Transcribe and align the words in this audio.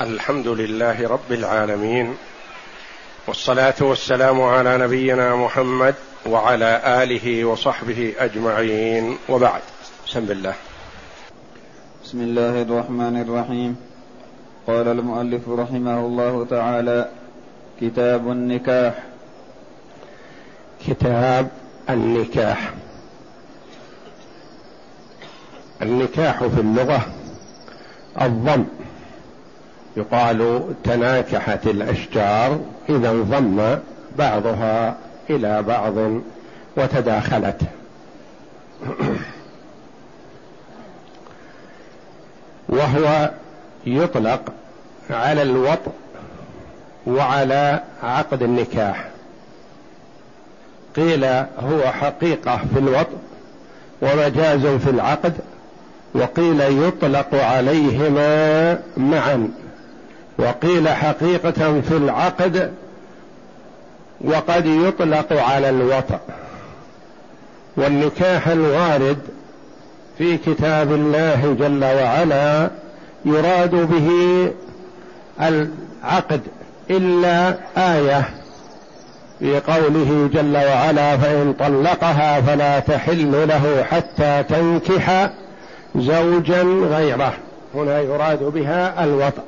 الحمد 0.00 0.48
لله 0.48 1.08
رب 1.08 1.32
العالمين 1.32 2.14
والصلاة 3.26 3.74
والسلام 3.80 4.42
على 4.42 4.78
نبينا 4.78 5.36
محمد 5.36 5.94
وعلى 6.26 7.02
آله 7.02 7.44
وصحبه 7.44 8.14
أجمعين. 8.18 9.18
وبعد 9.28 9.60
بسم 10.06 10.18
الله. 10.18 10.54
بسم 12.04 12.20
الله 12.20 12.62
الرحمن 12.62 13.22
الرحيم. 13.22 13.76
قال 14.66 14.88
المؤلف 14.88 15.48
رحمه 15.48 15.98
الله 15.98 16.46
تعالى 16.50 17.10
كتاب 17.80 18.30
النكاح. 18.30 18.94
كتاب 20.86 21.48
النكاح. 21.90 22.74
النكاح 25.82 26.38
في 26.44 26.60
اللغة 26.60 27.14
الضم. 28.22 28.64
يقال 29.96 30.74
تناكحت 30.84 31.66
الأشجار 31.66 32.60
إذا 32.88 33.10
انضم 33.10 33.78
بعضها 34.18 34.96
إلى 35.30 35.62
بعض 35.62 35.94
وتداخلت. 36.76 37.60
وهو 42.68 43.30
يطلق 43.86 44.40
على 45.10 45.42
الوطء 45.42 45.92
وعلى 47.06 47.80
عقد 48.02 48.42
النكاح. 48.42 49.08
قيل 50.96 51.24
هو 51.58 51.92
حقيقة 52.00 52.60
في 52.74 52.78
الوطء 52.78 53.16
ومجاز 54.02 54.66
في 54.66 54.90
العقد 54.90 55.32
وقيل 56.14 56.60
يطلق 56.60 57.34
عليهما 57.34 58.78
معا. 58.96 59.63
وقيل 60.38 60.88
حقيقة 60.88 61.80
في 61.80 61.96
العقد 61.96 62.72
وقد 64.20 64.66
يطلق 64.66 65.32
على 65.32 65.70
الوطأ. 65.70 66.20
والنكاح 67.76 68.48
الوارد 68.48 69.18
في 70.18 70.36
كتاب 70.36 70.92
الله 70.92 71.56
جل 71.58 71.84
وعلا 71.84 72.70
يراد 73.24 73.70
به 73.70 74.10
العقد 75.40 76.40
إلا 76.90 77.56
آية 77.76 78.28
في 79.38 79.60
قوله 79.60 80.30
جل 80.32 80.56
وعلا 80.56 81.16
فإن 81.16 81.54
طلقها 81.58 82.40
فلا 82.40 82.78
تحل 82.78 83.48
له 83.48 83.84
حتى 83.90 84.42
تنكح 84.42 85.30
زوجا 85.96 86.62
غيره. 86.62 87.32
هنا 87.74 88.00
يراد 88.00 88.42
بها 88.42 89.04
الوطأ 89.04 89.42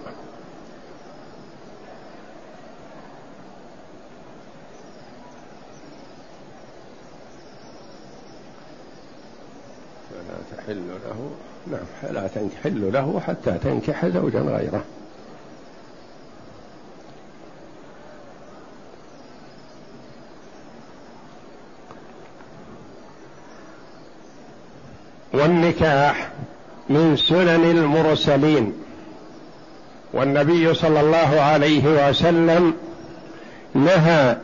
تحل 10.67 10.89
له 11.05 11.30
نعم 11.70 12.12
لا 12.12 12.27
تحل 12.27 12.92
له 12.92 13.20
حتى 13.27 13.59
تنكح 13.59 14.06
زوجا 14.06 14.41
غيره. 14.41 14.84
والنكاح 25.33 26.28
من 26.89 27.17
سنن 27.17 27.64
المرسلين. 27.64 28.73
والنبي 30.12 30.75
صلى 30.75 31.01
الله 31.01 31.41
عليه 31.41 32.08
وسلم 32.08 32.75
نهى 33.75 34.36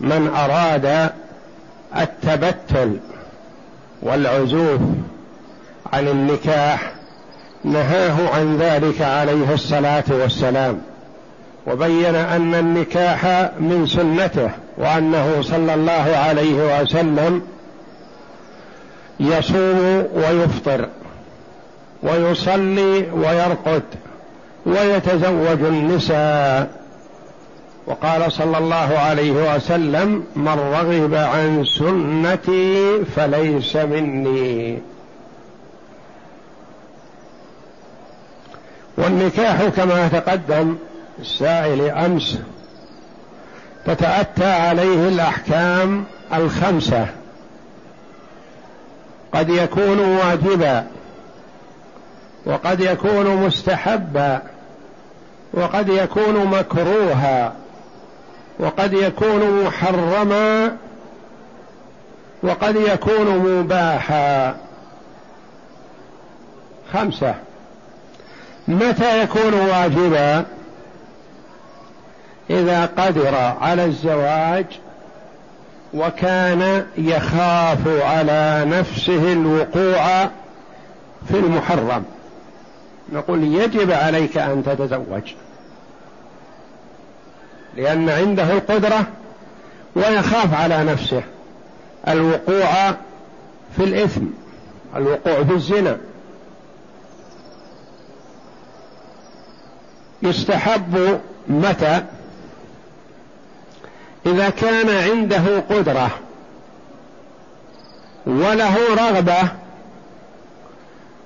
من 0.00 0.28
أراد 0.28 1.10
التبتل 1.96 2.98
والعزوف 4.02 4.80
عن 5.96 6.08
النكاح 6.08 6.92
نهاه 7.64 8.28
عن 8.34 8.56
ذلك 8.56 9.02
عليه 9.02 9.54
الصلاة 9.54 10.04
والسلام 10.10 10.80
وبين 11.66 12.14
أن 12.14 12.54
النكاح 12.54 13.50
من 13.60 13.86
سنته 13.86 14.50
وأنه 14.78 15.42
صلى 15.42 15.74
الله 15.74 16.16
عليه 16.16 16.80
وسلم 16.82 17.42
يصوم 19.20 20.06
ويفطر 20.14 20.88
ويصلي 22.02 23.06
ويرقد 23.12 23.82
ويتزوج 24.66 25.60
النساء. 25.60 26.70
وقال 27.86 28.32
صلى 28.32 28.58
الله 28.58 28.98
عليه 28.98 29.54
وسلم 29.54 30.24
من 30.36 30.48
رغب 30.48 31.14
عن 31.14 31.64
سنتي 31.78 33.04
فليس 33.16 33.76
مني. 33.76 34.78
والنكاح 38.96 39.64
كما 39.64 40.08
تقدم 40.08 40.76
السائل 41.20 41.90
امس 41.90 42.38
تتأتى 43.86 44.52
عليه 44.52 45.08
الأحكام 45.08 46.04
الخمسة. 46.34 47.06
قد 49.34 49.48
يكون 49.48 49.98
واجبا 49.98 50.86
وقد 52.46 52.80
يكون 52.80 53.36
مستحبا 53.36 54.42
وقد 55.52 55.88
يكون 55.88 56.44
مكروها 56.44 57.52
وقد 58.58 58.92
يكون 58.92 59.64
محرما 59.64 60.76
وقد 62.42 62.76
يكون 62.76 63.38
مباحا. 63.38 64.56
خمسة. 66.92 67.34
متى 68.68 69.22
يكون 69.22 69.54
واجبا؟ 69.54 70.44
إذا 72.50 72.86
قدر 72.86 73.34
على 73.60 73.84
الزواج 73.84 74.66
وكان 75.94 76.86
يخاف 76.98 77.88
على 77.88 78.64
نفسه 78.68 79.32
الوقوع 79.32 80.24
في 81.28 81.34
المحرم. 81.34 82.04
نقول 83.12 83.44
يجب 83.44 83.90
عليك 83.90 84.38
أن 84.38 84.64
تتزوج. 84.64 85.32
لأن 87.76 88.08
عنده 88.08 88.52
القدرة 88.52 89.06
ويخاف 89.96 90.54
على 90.54 90.84
نفسه 90.84 91.22
الوقوع 92.08 92.90
في 93.76 93.84
الإثم 93.84 94.24
الوقوع 94.96 95.44
في 95.44 95.52
الزنا. 95.54 95.96
يستحب 100.28 101.20
متى؟ 101.48 102.02
إذا 104.26 104.50
كان 104.50 105.10
عنده 105.10 105.60
قدرة 105.70 106.10
وله 108.26 108.76
رغبة 108.94 109.48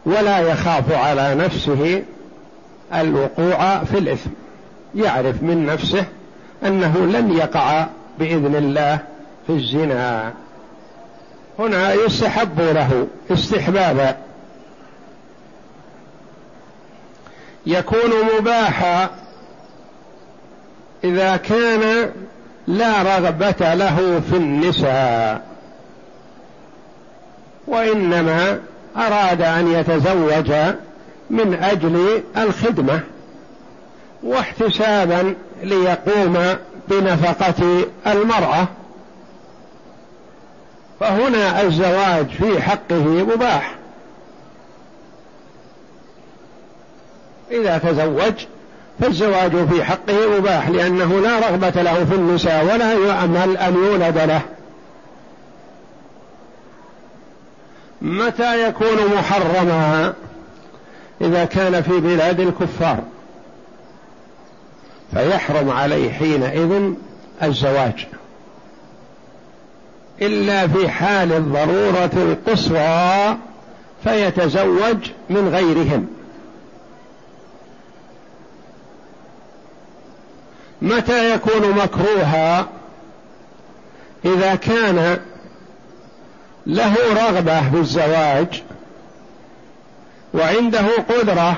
ولا 0.07 0.39
يخاف 0.39 0.93
على 0.93 1.35
نفسه 1.35 2.03
الوقوع 2.95 3.85
في 3.85 3.99
الإثم. 3.99 4.31
يعرف 4.95 5.43
من 5.43 5.67
نفسه 5.67 6.05
أنه 6.65 6.99
لن 6.99 7.33
يقع 7.33 7.87
بإذن 8.19 8.57
الله 8.57 8.99
في 9.47 9.53
الزنا. 9.53 10.33
هنا 11.59 11.93
يستحب 11.95 12.61
له 12.61 13.07
استحبابا 13.31 14.17
يكون 17.67 18.11
مباحا 18.39 19.11
إذا 21.05 21.37
كان 21.37 22.11
لا 22.67 23.03
رغبة 23.03 23.75
له 23.75 24.23
في 24.31 24.37
النساء. 24.37 25.47
وإنما 27.67 28.61
أراد 28.97 29.43
أن 29.43 29.69
يتزوج 29.73 30.53
من 31.31 31.59
أجل 31.63 32.23
الخدمة 32.37 33.01
واحتسابا 34.23 35.35
ليقوم 35.63 36.57
بنفقة 36.89 37.85
المرأة. 38.07 38.69
فهنا 41.01 41.63
الزواج 41.63 42.27
في 42.27 42.63
حقه 42.63 43.05
مباح. 43.05 43.80
إذا 47.51 47.79
تزوج 47.79 48.35
فالزواج 49.01 49.69
في 49.69 49.85
حقه 49.85 50.39
مباح 50.39 50.69
لأنه 50.69 51.21
لا 51.21 51.39
رغبة 51.39 51.83
له 51.83 52.05
في 52.05 52.15
النساء 52.15 52.65
ولا 52.65 52.93
يأمل 52.93 53.57
أن 53.57 53.75
يولد 53.75 54.19
له. 54.19 54.41
متى 58.03 58.69
يكون 58.69 59.15
محرما؟ 59.17 60.15
إذا 61.21 61.45
كان 61.45 61.83
في 61.83 62.01
بلاد 62.01 62.41
الكفار. 62.41 62.99
فيحرم 65.15 65.71
عليه 65.71 66.13
حينئذ 66.13 66.93
الزواج. 67.43 68.07
إلا 70.23 70.69
في 70.69 70.89
حال 70.89 71.33
الضرورة 71.33 72.11
القصوى 72.17 73.37
فيتزوج 74.05 75.11
من 75.31 75.49
غيرهم. 75.49 76.20
متى 80.83 81.35
يكون 81.35 81.71
مكروها؟ 81.71 82.67
إذا 84.25 84.55
كان 84.55 85.21
له 86.67 86.95
رغبة 87.15 87.69
بالزواج 87.69 88.63
وعنده 90.35 90.87
قدرة 91.09 91.57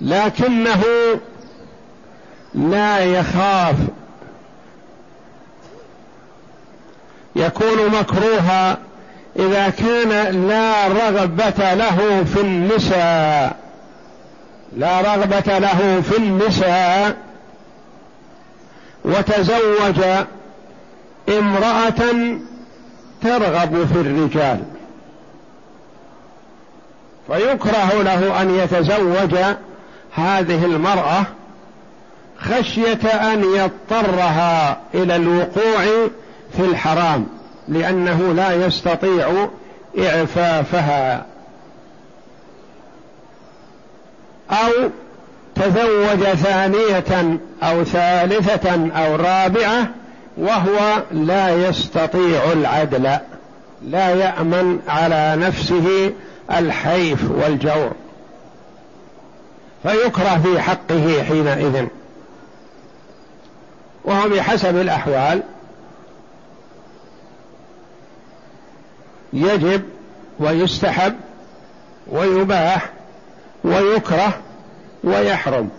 لكنه 0.00 0.82
لا 2.54 2.98
يخاف 2.98 3.76
يكون 7.36 7.88
مكروها 8.00 8.78
إذا 9.36 9.68
كان 9.68 10.46
لا 10.48 10.88
رغبة 10.88 11.74
له 11.74 12.24
في 12.24 12.40
النساء. 12.40 13.56
لا 14.76 15.00
رغبة 15.00 15.58
له 15.58 16.00
في 16.00 16.16
النساء. 16.16 17.16
وتزوج 19.04 20.04
امرأة 21.28 22.02
ترغب 23.22 23.86
في 23.86 24.00
الرجال. 24.00 24.62
فيكره 27.26 28.02
له 28.02 28.42
أن 28.42 28.54
يتزوج 28.54 29.38
هذه 30.14 30.64
المرأة 30.64 31.22
خشية 32.38 33.08
أن 33.32 33.44
يضطرها 33.44 34.80
إلى 34.94 35.16
الوقوع 35.16 36.08
في 36.56 36.60
الحرام 36.60 37.26
لأنه 37.68 38.32
لا 38.32 38.66
يستطيع 38.66 39.48
إعفافها. 39.98 41.31
أو 44.52 44.90
تزوج 45.54 46.24
ثانية 46.24 47.38
أو 47.62 47.84
ثالثة 47.84 48.90
أو 48.90 49.16
رابعة 49.16 49.88
وهو 50.36 51.02
لا 51.12 51.68
يستطيع 51.68 52.52
العدل 52.52 53.18
لا 53.86 54.08
يأمن 54.14 54.80
على 54.88 55.36
نفسه 55.36 56.12
الحيف 56.50 57.30
والجور 57.30 57.92
فيكره 59.82 60.40
في 60.44 60.60
حقه 60.60 61.22
حينئذ. 61.28 61.86
وهو 64.04 64.28
بحسب 64.28 64.76
الأحوال 64.76 65.42
يجب 69.32 69.82
ويستحب 70.40 71.14
ويباح 72.10 72.90
ويكره 73.64 74.40
ويحرم. 75.04 75.70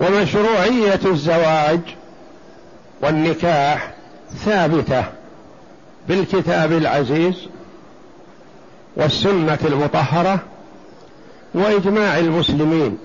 ومشروعية 0.00 1.00
الزواج 1.04 1.80
والنكاح 3.02 3.94
ثابتة 4.44 5.04
بالكتاب 6.08 6.72
العزيز 6.72 7.48
والسنة 8.96 9.58
المطهرة 9.64 10.40
وإجماع 11.54 12.18
المسلمين 12.18 12.98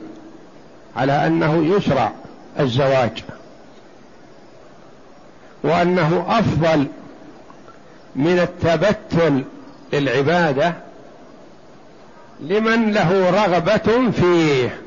على 0.95 1.27
أنه 1.27 1.75
يشرع 1.77 2.12
الزواج. 2.59 3.24
وأنه 5.63 6.25
أفضل 6.30 6.88
من 8.15 8.39
التبتل 8.39 9.44
للعبادة 9.94 10.74
لمن 12.39 12.92
له 12.92 13.30
رغبة 13.30 14.12
فيه 14.12 14.77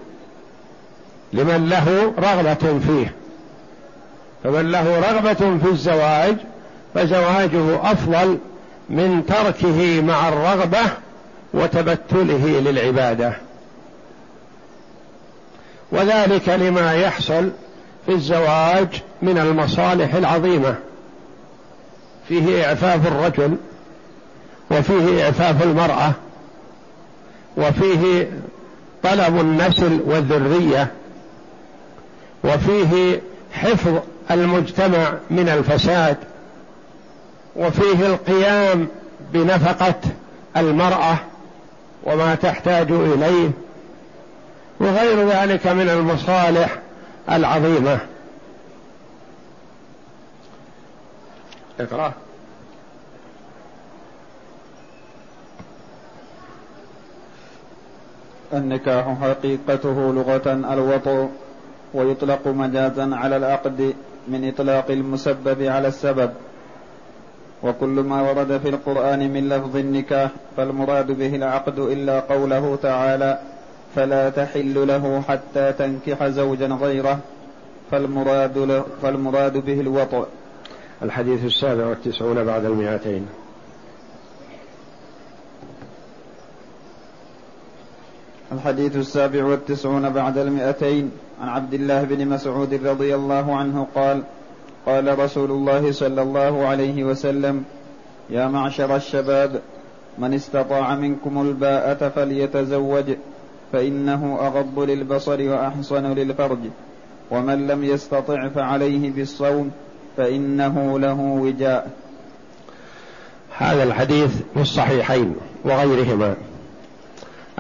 لمن 1.33 1.69
له 1.69 2.15
رغبة 2.19 2.79
فيه. 2.79 3.15
فمن 4.45 4.71
له 4.71 4.99
رغبة 4.99 5.59
في 5.59 5.71
الزواج 5.71 6.37
فزواجه 6.95 7.93
أفضل 7.93 8.39
من 8.91 9.27
تركه 9.27 10.01
مع 10.03 10.29
الرغبة 10.29 10.81
وتبتله 11.55 12.61
للعبادة. 12.61 13.37
وذلك 15.93 16.49
لما 16.49 16.95
يحصل 16.95 17.51
في 18.07 18.13
الزواج 18.13 19.03
من 19.23 19.39
المصالح 19.39 20.15
العظيمة. 20.15 20.75
فيه 22.29 22.65
إعفاف 22.69 23.07
الرجل 23.07 23.57
وفيه 24.71 25.25
إعفاف 25.25 25.63
المرأة 25.63 26.13
وفيه 27.57 28.31
طلب 29.03 29.41
النسل 29.41 30.01
والذرية 30.07 30.93
وفيه 32.45 33.21
حفظ 33.53 33.99
المجتمع 34.31 35.13
من 35.31 35.49
الفساد 35.49 36.17
وفيه 37.57 38.07
القيام 38.07 38.89
بنفقة 39.33 39.95
المرأة 40.57 41.17
وما 42.05 42.35
تحتاج 42.35 42.91
إليه 42.91 43.51
وغير 44.81 45.29
ذلك 45.29 45.67
من 45.67 45.89
المصالح 45.89 46.79
العظيمة. 47.31 47.99
اقرأ. 51.81 52.13
النكاح 58.53 59.19
حقيقته 59.21 60.13
لغة 60.13 60.53
الوطء 60.73 61.29
ويطلق 61.95 62.49
مجازا 62.49 63.11
على 63.13 63.37
العقد 63.37 63.95
من 64.29 64.49
إطلاق 64.49 64.91
المسبب 64.91 65.63
على 65.63 65.89
السبب. 65.89 66.31
وكل 67.63 67.89
ما 67.89 68.31
ورد 68.31 68.59
في 68.59 68.69
القرآن 68.69 69.33
من 69.33 69.49
لفظ 69.49 69.77
النكاح 69.77 70.31
فالمراد 70.57 71.13
به 71.13 71.35
العقد 71.35 71.79
إلا 71.79 72.21
قوله 72.21 72.79
تعالى 72.83 73.39
فلا 73.97 74.31
تحل 74.31 74.87
له 74.87 75.21
حتى 75.29 75.73
تنكح 75.73 76.27
زوجا 76.27 76.67
غيره 76.67 77.19
فالمراد, 77.91 78.59
له 78.59 78.85
فالمراد 79.03 79.57
به 79.57 79.81
الوطء. 79.81 80.27
الحديث 81.03 81.45
السابع 81.45 81.87
والتسعون 81.87 82.45
بعد 82.45 82.65
المئتين. 82.65 83.27
الحديث 88.53 88.97
السابع 88.97 89.45
والتسعون 89.45 90.11
بعد 90.11 90.39
المئتين. 90.39 91.11
عن 91.41 91.49
عبد 91.49 91.75
الله 91.75 92.03
بن 92.03 92.29
مسعود 92.29 92.75
رضي 92.75 93.15
الله 93.15 93.57
عنه 93.57 93.87
قال 93.95 94.23
قال 94.87 95.19
رسول 95.19 95.51
الله 95.51 95.93
صلى 95.93 96.23
الله 96.23 96.67
عليه 96.67 97.05
وسلم 97.05 97.65
يا 98.31 98.49
معشر 98.49 98.97
الشباب 98.97 99.61
من 100.19 100.35
استطاع 100.35 100.95
منكم 100.95 101.43
الباءة 101.43 102.09
فليتزوج 102.09 103.05
فإنه 103.73 104.39
أغض 104.41 104.79
للبصر 104.79 105.49
وأحصن 105.49 106.15
للفرج. 106.15 106.59
ومن 107.31 107.67
لم 107.67 107.85
يستطع 107.85 108.49
فعليه 108.49 109.11
بالصوم 109.11 109.71
فإنه 110.17 110.99
له 110.99 111.21
وجاء. 111.21 111.91
هذا 113.59 113.83
الحديث 113.83 114.31
في 114.55 114.61
الصحيحين 114.61 115.37
وغيرهما. 115.65 116.35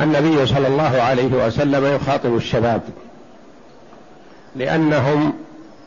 النبي 0.01 0.47
صلى 0.47 0.69
الله 0.69 1.01
عليه 1.01 1.47
وسلم 1.47 1.95
يخاطب 1.95 2.37
الشباب 2.37 2.83
لأنهم 4.57 5.33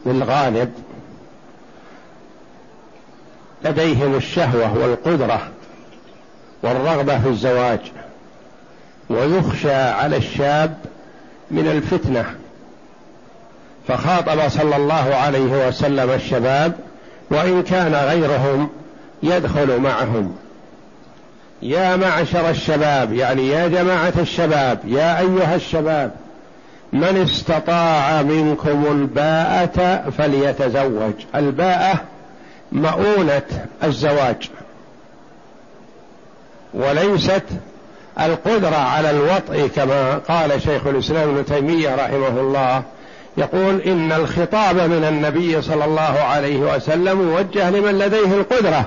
بالغالب 0.06 0.74
لديهم 3.66 4.16
الشهوة 4.16 4.78
والقدرة 4.78 5.42
والرغبة 6.64 7.20
في 7.20 7.30
الزواج. 7.30 7.80
ويخشى 9.10 9.74
على 9.74 10.18
الشاب 10.18 10.78
من 11.51 11.68
الفتنة. 11.68 12.25
فخاطب 13.88 14.50
صلى 14.50 14.75
الله 14.75 15.16
عليه 15.16 15.68
وسلم 15.68 16.10
الشباب 16.10 16.74
وإن 17.32 17.63
كان 17.63 17.96
غيرهم 17.96 18.70
يدخل 19.24 19.80
معهم. 19.80 20.36
يا 21.62 21.96
معشر 21.96 22.50
الشباب 22.50 23.13
يعني 23.13 23.48
يا 23.48 23.68
جماعة 23.68 24.13
الشباب 24.20 24.80
يا 24.86 25.20
أيها 25.20 25.56
الشباب 25.56 26.12
من 26.94 27.28
استطاع 27.30 28.22
منكم 28.22 28.86
الباءة 28.92 30.10
فليتزوج. 30.10 31.13
الباءة 31.36 32.04
مؤونة 32.72 33.68
الزواج 33.84 34.50
وليست 36.74 37.44
القدرة 38.26 38.76
على 38.76 39.12
الوطء 39.12 39.70
كما 39.76 40.14
قال 40.30 40.62
شيخ 40.62 40.88
الإسلام 40.88 41.30
ابن 41.30 41.46
تيمية 41.46 41.96
رحمه 41.96 42.40
الله 42.40 42.84
يقول 43.38 43.82
إن 43.82 44.12
الخطاب 44.12 44.76
من 44.76 45.06
النبي 45.10 45.62
صلى 45.62 45.86
الله 45.86 46.20
عليه 46.20 46.58
وسلم 46.58 47.22
موجه 47.22 47.70
لمن 47.70 48.00
لديه 48.00 48.34
القدرة 48.34 48.86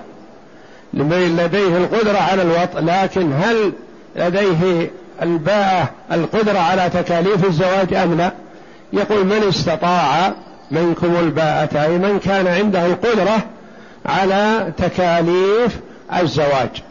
لمن 0.94 1.36
لديه 1.36 1.76
القدرة 1.76 2.18
على 2.18 2.42
الوطء 2.42 2.80
لكن 2.80 3.32
هل 3.32 3.72
لديه 4.16 4.90
الباءة 5.22 5.90
القدرة 6.12 6.58
على 6.58 6.90
تكاليف 6.90 7.44
الزواج 7.44 7.94
أم 7.94 8.14
لا؟ 8.18 8.32
يقول 8.92 9.24
من 9.24 9.48
استطاع 9.48 10.32
منكم 10.70 11.16
الباءة 11.16 11.84
أي 11.84 11.98
من 11.98 12.18
كان 12.18 12.46
عنده 12.46 12.86
القدرة 12.86 13.38
على 14.06 14.72
تكاليف 14.78 15.78
الزواج. 16.22 16.82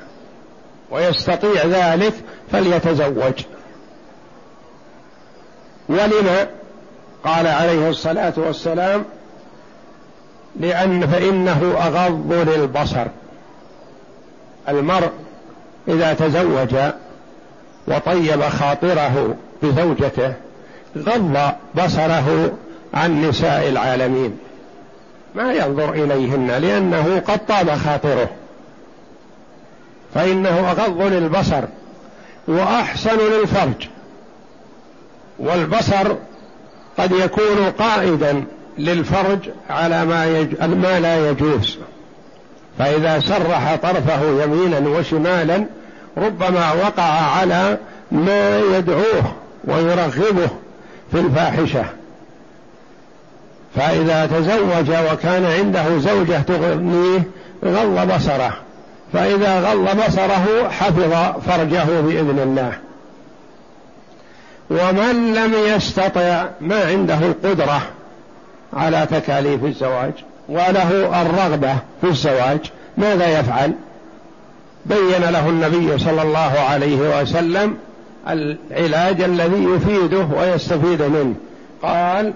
ويستطيع 0.91 1.65
ذلك 1.65 2.13
فليتزوج. 2.51 3.33
ولما 5.89 6.47
قال 7.23 7.47
عليه 7.47 7.89
الصلاة 7.89 8.33
والسلام 8.37 9.05
لأن 10.59 11.07
فإنه 11.07 11.75
أغض 11.81 12.33
للبصر. 12.33 13.07
المرء 14.69 15.11
إذا 15.87 16.13
تزوج 16.13 16.75
وطيب 17.87 18.41
خاطره 18.41 19.35
بزوجته 19.63 20.33
غض 20.97 21.51
بصره 21.75 22.51
عن 22.93 23.21
نساء 23.21 23.69
العالمين. 23.69 24.37
ما 25.35 25.53
ينظر 25.53 25.93
إليهن 25.93 26.51
لأنه 26.51 27.21
قد 27.27 27.45
طاب 27.45 27.71
خاطره. 27.71 28.29
فإنه 30.15 30.71
أغض 30.71 31.01
للبصر 31.01 31.63
وأحسن 32.47 33.17
للفرج. 33.17 33.87
والبصر 35.39 36.15
قد 36.97 37.11
يكون 37.11 37.71
قائدا 37.79 38.43
للفرج 38.77 39.39
على 39.69 40.05
ما, 40.05 40.25
يج... 40.25 40.61
ما 40.61 40.99
لا 40.99 41.29
يجوز. 41.29 41.77
فإذا 42.79 43.19
سرح 43.19 43.75
طرفه 43.75 44.43
يمينا 44.43 44.89
وشمالا 44.89 45.65
ربما 46.17 46.73
وقع 46.73 47.03
على 47.03 47.77
ما 48.11 48.59
يدعوه 48.59 49.33
ويرغبه 49.63 50.49
في 51.11 51.19
الفاحشة. 51.19 51.85
فإذا 53.75 54.25
تزوج 54.25 54.91
وكان 55.11 55.45
عنده 55.45 55.97
زوجة 55.97 56.41
تغنيه 56.41 57.23
غض 57.65 58.15
بصره. 58.15 58.53
فإذا 59.13 59.59
غض 59.59 60.05
بصره 60.07 60.69
حفظ 60.69 61.13
فرجه 61.47 62.01
بإذن 62.01 62.39
الله. 62.39 62.73
ومن 64.69 65.33
لم 65.33 65.53
يستطع 65.75 66.45
ما 66.61 66.85
عنده 66.85 67.17
القدرة 67.17 67.81
على 68.73 69.07
تكاليف 69.11 69.65
الزواج 69.65 70.13
وله 70.49 71.21
الرغبة 71.21 71.75
في 72.01 72.07
الزواج 72.07 72.59
ماذا 72.97 73.39
يفعل؟ 73.39 73.73
بين 74.85 75.31
له 75.31 75.49
النبي 75.49 75.97
صلى 75.97 76.21
الله 76.21 76.59
عليه 76.69 77.21
وسلم 77.21 77.77
العلاج 78.29 79.21
الذي 79.21 79.63
يفيده 79.63 80.27
ويستفيد 80.37 81.01
منه. 81.01 81.35
قال 81.83 82.33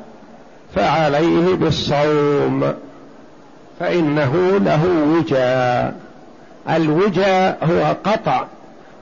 فعليه 0.75 1.55
بالصوم 1.55 2.73
فإنه 3.79 4.59
له 4.65 4.85
وجاء. 5.07 6.04
الوجاء 6.69 7.57
هو 7.63 7.95
قطع 8.03 8.45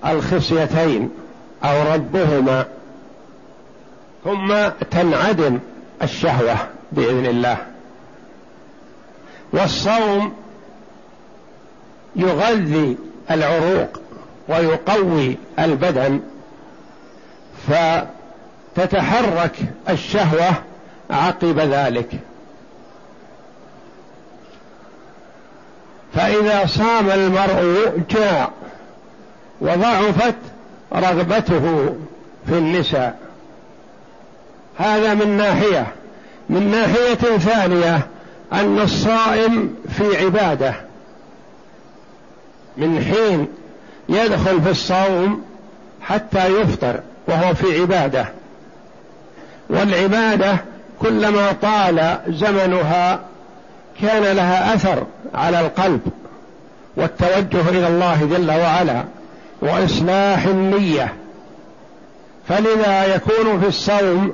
الخصيتين 0.05 1.09
أو 1.63 1.93
ردهما 1.93 2.65
ثم 4.23 4.67
تنعدم 4.91 5.59
الشهوة 6.01 6.55
بإذن 6.91 7.25
الله. 7.25 7.57
والصوم 9.53 10.33
يغذي 12.15 12.97
العروق 13.31 13.99
ويقوي 14.47 15.37
البدن 15.59 16.19
فتتحرك 17.67 19.55
الشهوة 19.89 20.51
عقب 21.09 21.59
ذلك. 21.59 22.19
فإذا 26.15 26.65
صام 26.65 27.09
المرء 27.09 27.91
جاع 28.09 28.49
وضعفت 29.61 30.35
رغبته 30.93 31.95
في 32.47 32.57
النساء. 32.57 33.17
هذا 34.77 35.13
من 35.13 35.37
ناحية. 35.37 35.87
من 36.49 36.71
ناحية 36.71 37.37
ثانية 37.37 38.07
أن 38.53 38.79
الصائم 38.79 39.75
في 39.97 40.25
عبادة. 40.25 40.73
من 42.77 43.01
حين 43.01 43.47
يدخل 44.09 44.61
في 44.61 44.69
الصوم 44.69 45.43
حتى 46.01 46.47
يفطر 46.47 46.99
وهو 47.27 47.53
في 47.53 47.81
عبادة. 47.81 48.25
والعبادة 49.69 50.57
كلما 50.99 51.51
طال 51.51 52.17
زمنها 52.27 53.19
كان 54.01 54.35
لها 54.35 54.75
أثر 54.75 55.03
على 55.33 55.59
القلب 55.59 56.01
والتوجه 56.97 57.69
إلى 57.69 57.87
الله 57.87 58.25
جل 58.25 58.51
وعلا 58.51 59.03
وإصلاح 59.61 60.45
النية. 60.45 61.13
فلذا 62.47 63.15
يكون 63.15 63.59
في 63.61 63.67
الصوم 63.67 64.33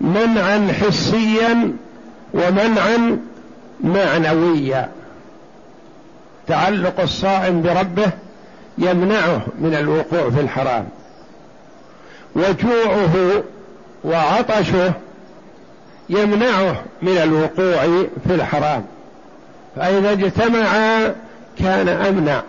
منعا 0.00 0.72
حسيا 0.80 1.72
ومنعا 2.34 3.18
معنويا. 3.80 4.88
تعلق 6.46 7.00
الصائم 7.00 7.62
بربه 7.62 8.10
يمنعه 8.78 9.40
من 9.58 9.74
الوقوع 9.74 10.30
في 10.30 10.40
الحرام. 10.40 10.88
وجوعه 12.36 13.42
وعطشه 14.04 14.92
يمنعه 16.12 16.82
من 17.02 17.18
الوقوع 17.18 18.06
في 18.26 18.34
الحرام. 18.34 18.84
فإذا 19.76 20.12
اجتمعا 20.12 21.14
كان 21.58 21.88
أمنع. 21.88 22.42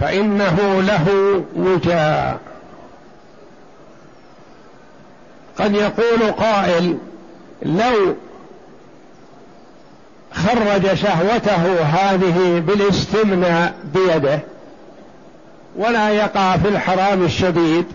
فإنه 0.00 0.82
له 0.82 1.44
وجاء. 1.56 2.38
قد 5.58 5.74
يقول 5.74 6.32
قائل 6.32 6.98
لو 7.62 8.14
خرج 10.32 10.94
شهوته 10.94 11.80
هذه 11.82 12.58
بالاستمناء 12.66 13.74
بيده 13.94 14.40
ولا 15.76 16.10
يقع 16.10 16.56
في 16.56 16.68
الحرام 16.68 17.24
الشديد 17.24 17.86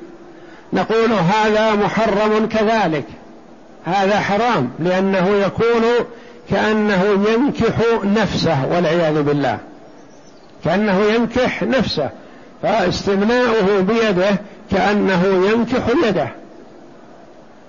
نقول 0.74 1.12
هذا 1.12 1.76
محرم 1.76 2.48
كذلك. 2.48 3.06
هذا 3.86 4.20
حرام 4.20 4.70
لأنه 4.80 5.30
يكون 5.30 5.84
كأنه 6.50 7.04
ينكح 7.30 7.76
نفسه 8.04 8.66
والعياذ 8.72 9.22
بالله. 9.22 9.58
كأنه 10.66 11.02
ينكح 11.02 11.64
نفسه 11.64 12.10
فاستمناؤه 12.64 13.80
بيده 13.80 14.38
كأنه 14.72 15.50
ينكح 15.52 15.84
يده. 16.08 16.28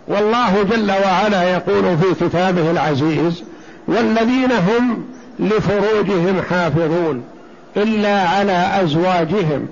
والله 0.09 0.63
جل 0.63 0.91
وعلا 0.91 1.43
يقول 1.43 1.99
في 1.99 2.25
كتابه 2.25 2.71
العزيز 2.71 3.45
والذين 3.89 4.53
هم 4.53 5.05
لفروجهم 5.39 6.43
حافظون 6.51 7.25
إلا 7.77 8.29
على 8.29 8.83
أزواجهم 8.83 9.67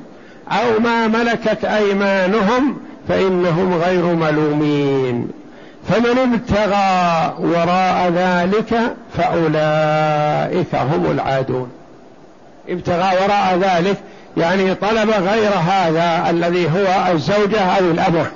أو 0.50 0.80
ما 0.80 1.08
ملكت 1.08 1.64
أيمانهم 1.64 2.76
فإنهم 3.12 3.74
غير 3.74 4.04
ملومين. 4.04 5.28
فمن 5.88 6.18
ابتغى 6.18 7.34
وراء 7.38 8.12
ذلك 8.14 8.94
فأولئك 9.16 10.74
هم 10.74 11.10
العادون. 11.10 11.70
ابتغى 12.68 13.10
وراء 13.24 13.58
ذلك 13.60 13.96
يعني 14.36 14.74
طلب 14.74 15.10
غير 15.10 15.50
هذا 15.50 16.30
الذي 16.30 16.66
هو 16.66 17.12
الزوجة 17.12 17.60
أو 17.60 17.84
الأمة 17.90 18.26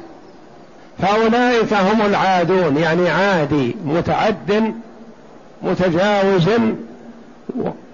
فأولئك 0.98 1.72
هم 1.72 2.06
العادون 2.06 2.76
يعني 2.76 3.10
عادي 3.10 3.76
متعد 3.84 4.74
متجاوز 5.62 6.48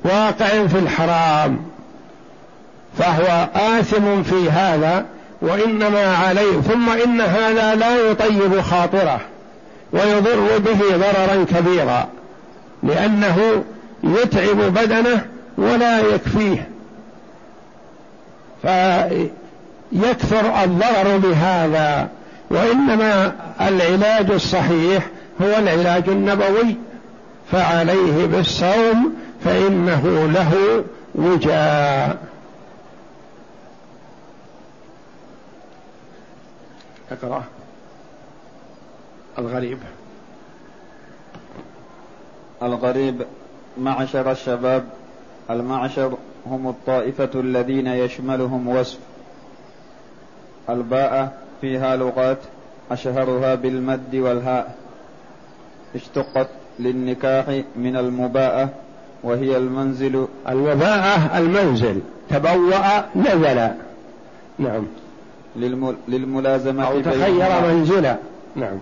واقع 0.04 0.66
في 0.66 0.78
الحرام. 0.78 1.58
فهو 2.98 3.48
آثم 3.54 4.22
في 4.22 4.50
هذا 4.50 5.04
وإنما 5.42 6.16
عليه 6.16 6.60
ثم 6.60 6.90
إن 6.90 7.20
هذا 7.20 7.74
لا 7.74 8.10
يطيب 8.10 8.60
خاطره 8.60 9.20
ويضر 9.92 10.58
به 10.58 10.96
ضررا 10.96 11.44
كبيرا 11.44 12.08
لأنه 12.82 13.64
يتعب 14.04 14.56
بدنه 14.56 15.26
ولا 15.58 16.00
يكفيه. 16.00 16.68
فيكثر 18.62 20.64
الضرر 20.64 21.16
بهذا 21.16 22.08
وإنما 22.50 23.32
العلاج 23.60 24.30
الصحيح 24.30 25.06
هو 25.42 25.58
العلاج 25.58 26.08
النبوي 26.08 26.76
فعليه 27.52 28.26
بالصوم 28.26 29.14
فإنه 29.44 30.30
له 30.34 30.84
وجاء. 31.14 32.31
اقرأ 37.12 37.44
الغريب. 39.38 39.78
الغريب 42.62 43.26
معشر 43.78 44.30
الشباب 44.30 44.84
المعشر 45.50 46.16
هم 46.46 46.68
الطائفة 46.68 47.30
الذين 47.34 47.86
يشملهم 47.86 48.68
وصف. 48.68 48.98
الباء 50.70 51.38
فيها 51.60 51.96
لغات 51.96 52.38
أشهرها 52.90 53.54
بالمد 53.54 54.14
والهاء. 54.14 54.76
اشتقت 55.94 56.48
للنكاح 56.78 57.62
من 57.76 57.96
المباءة 57.96 58.68
وهي 59.22 59.56
المنزل. 59.56 60.28
المباءة 60.48 61.38
المنزل. 61.38 62.00
تبوأ 62.30 63.16
نزل. 63.16 63.70
نعم. 64.58 64.86
للملازمة 66.08 66.86
أو 66.86 67.00
تخير 67.00 67.62
منزلا 67.68 68.16
نعم. 68.56 68.78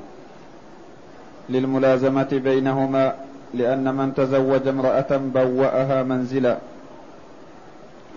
للملازمة 1.48 2.28
بينهما 2.32 3.14
لأن 3.54 3.94
من 3.94 4.14
تزوج 4.14 4.68
امرأة 4.68 5.16
بوأها 5.16 6.02
منزلا 6.02 6.58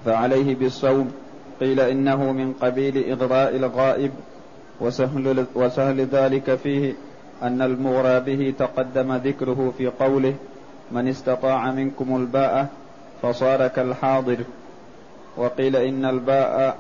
فعليه 0.06 0.56
بالصوم. 0.56 1.12
قيل 1.60 1.80
إنه 1.80 2.32
من 2.32 2.54
قبيل 2.54 3.12
إغراء 3.12 3.56
الغائب 3.56 4.12
وسهل, 4.80 5.46
وسهل 5.56 6.02
ذلك 6.02 6.56
فيه 6.56 6.94
أن 7.44 7.62
المغرى 7.62 8.20
به 8.20 8.54
تقدم 8.60 9.14
ذكره 9.14 9.74
في 9.78 9.88
قوله 9.88 10.36
من 10.92 11.08
استطاع 11.08 11.72
منكم 11.72 12.16
الباء 12.16 12.68
فصار 13.22 13.68
كالحاضر 13.68 14.38
وقيل 15.38 15.76
إن 15.76 16.06
الباء 16.06 16.78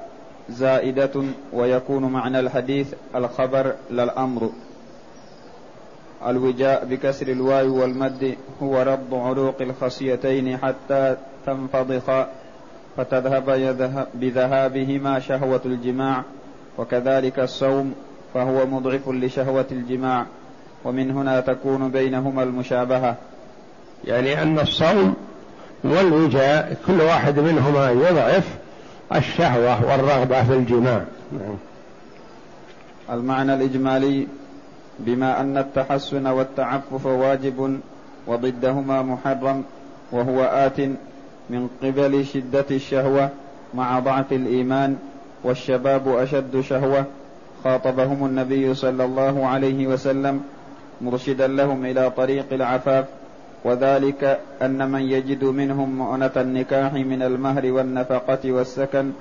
زائدة 0.49 1.23
ويكون 1.53 2.03
معنى 2.03 2.39
الحديث 2.39 2.93
الخبر 3.15 3.73
لا 3.89 4.03
الأمر. 4.03 4.49
الوجاء 6.27 6.85
بكسر 6.85 7.27
الواو 7.27 7.81
والمد 7.81 8.35
هو 8.63 8.81
رد 8.81 9.13
عروق 9.13 9.61
الخصيتين 9.61 10.57
حتى 10.57 11.15
تنفضخا 11.45 12.27
فتذهب 12.97 14.05
بذهابهما 14.13 15.19
شهوة 15.19 15.61
الجماع 15.65 16.23
وكذلك 16.77 17.39
الصوم 17.39 17.93
فهو 18.33 18.65
مضعف 18.65 19.09
لشهوة 19.09 19.65
الجماع 19.71 20.25
ومن 20.85 21.11
هنا 21.11 21.39
تكون 21.39 21.89
بينهما 21.89 22.43
المشابهة. 22.43 23.15
يعني 24.05 24.41
أن 24.41 24.59
الصوم 24.59 25.15
والوجاء 25.83 26.77
كل 26.87 27.01
واحد 27.01 27.39
منهما 27.39 27.91
يضعف 27.91 28.62
الشهوة 29.15 29.85
والرغبة 29.85 30.43
في 30.43 30.53
الجماع 30.53 31.03
نعم. 31.31 31.57
المعنى 33.09 33.53
الإجمالي 33.53 34.27
بما 34.99 35.41
أن 35.41 35.57
التحسن 35.57 36.27
والتعفف 36.27 37.05
واجب 37.05 37.79
وضدهما 38.27 39.01
محرم 39.01 39.63
وهو 40.11 40.43
آت 40.43 40.79
من 41.49 41.69
قبل 41.83 42.25
شدة 42.25 42.65
الشهوة 42.71 43.29
مع 43.73 43.99
ضعف 43.99 44.33
الإيمان 44.33 44.97
والشباب 45.43 46.07
أشد 46.07 46.61
شهوة 46.61 47.05
خاطبهم 47.63 48.25
النبي 48.25 48.73
صلى 48.73 49.05
الله 49.05 49.47
عليه 49.47 49.87
وسلم 49.87 50.43
مرشدا 51.01 51.47
لهم 51.47 51.85
إلى 51.85 52.09
طريق 52.09 52.45
العفاف 52.51 53.05
وذلك 53.65 54.39
أن 54.61 54.91
من 54.91 55.01
يجد 55.01 55.43
منهم 55.43 55.97
مؤنة 55.97 56.31
النكاح 56.37 56.93
من 56.93 57.21
المهر 57.21 57.71
والنفقة 57.71 58.51
والسكن 58.51 59.11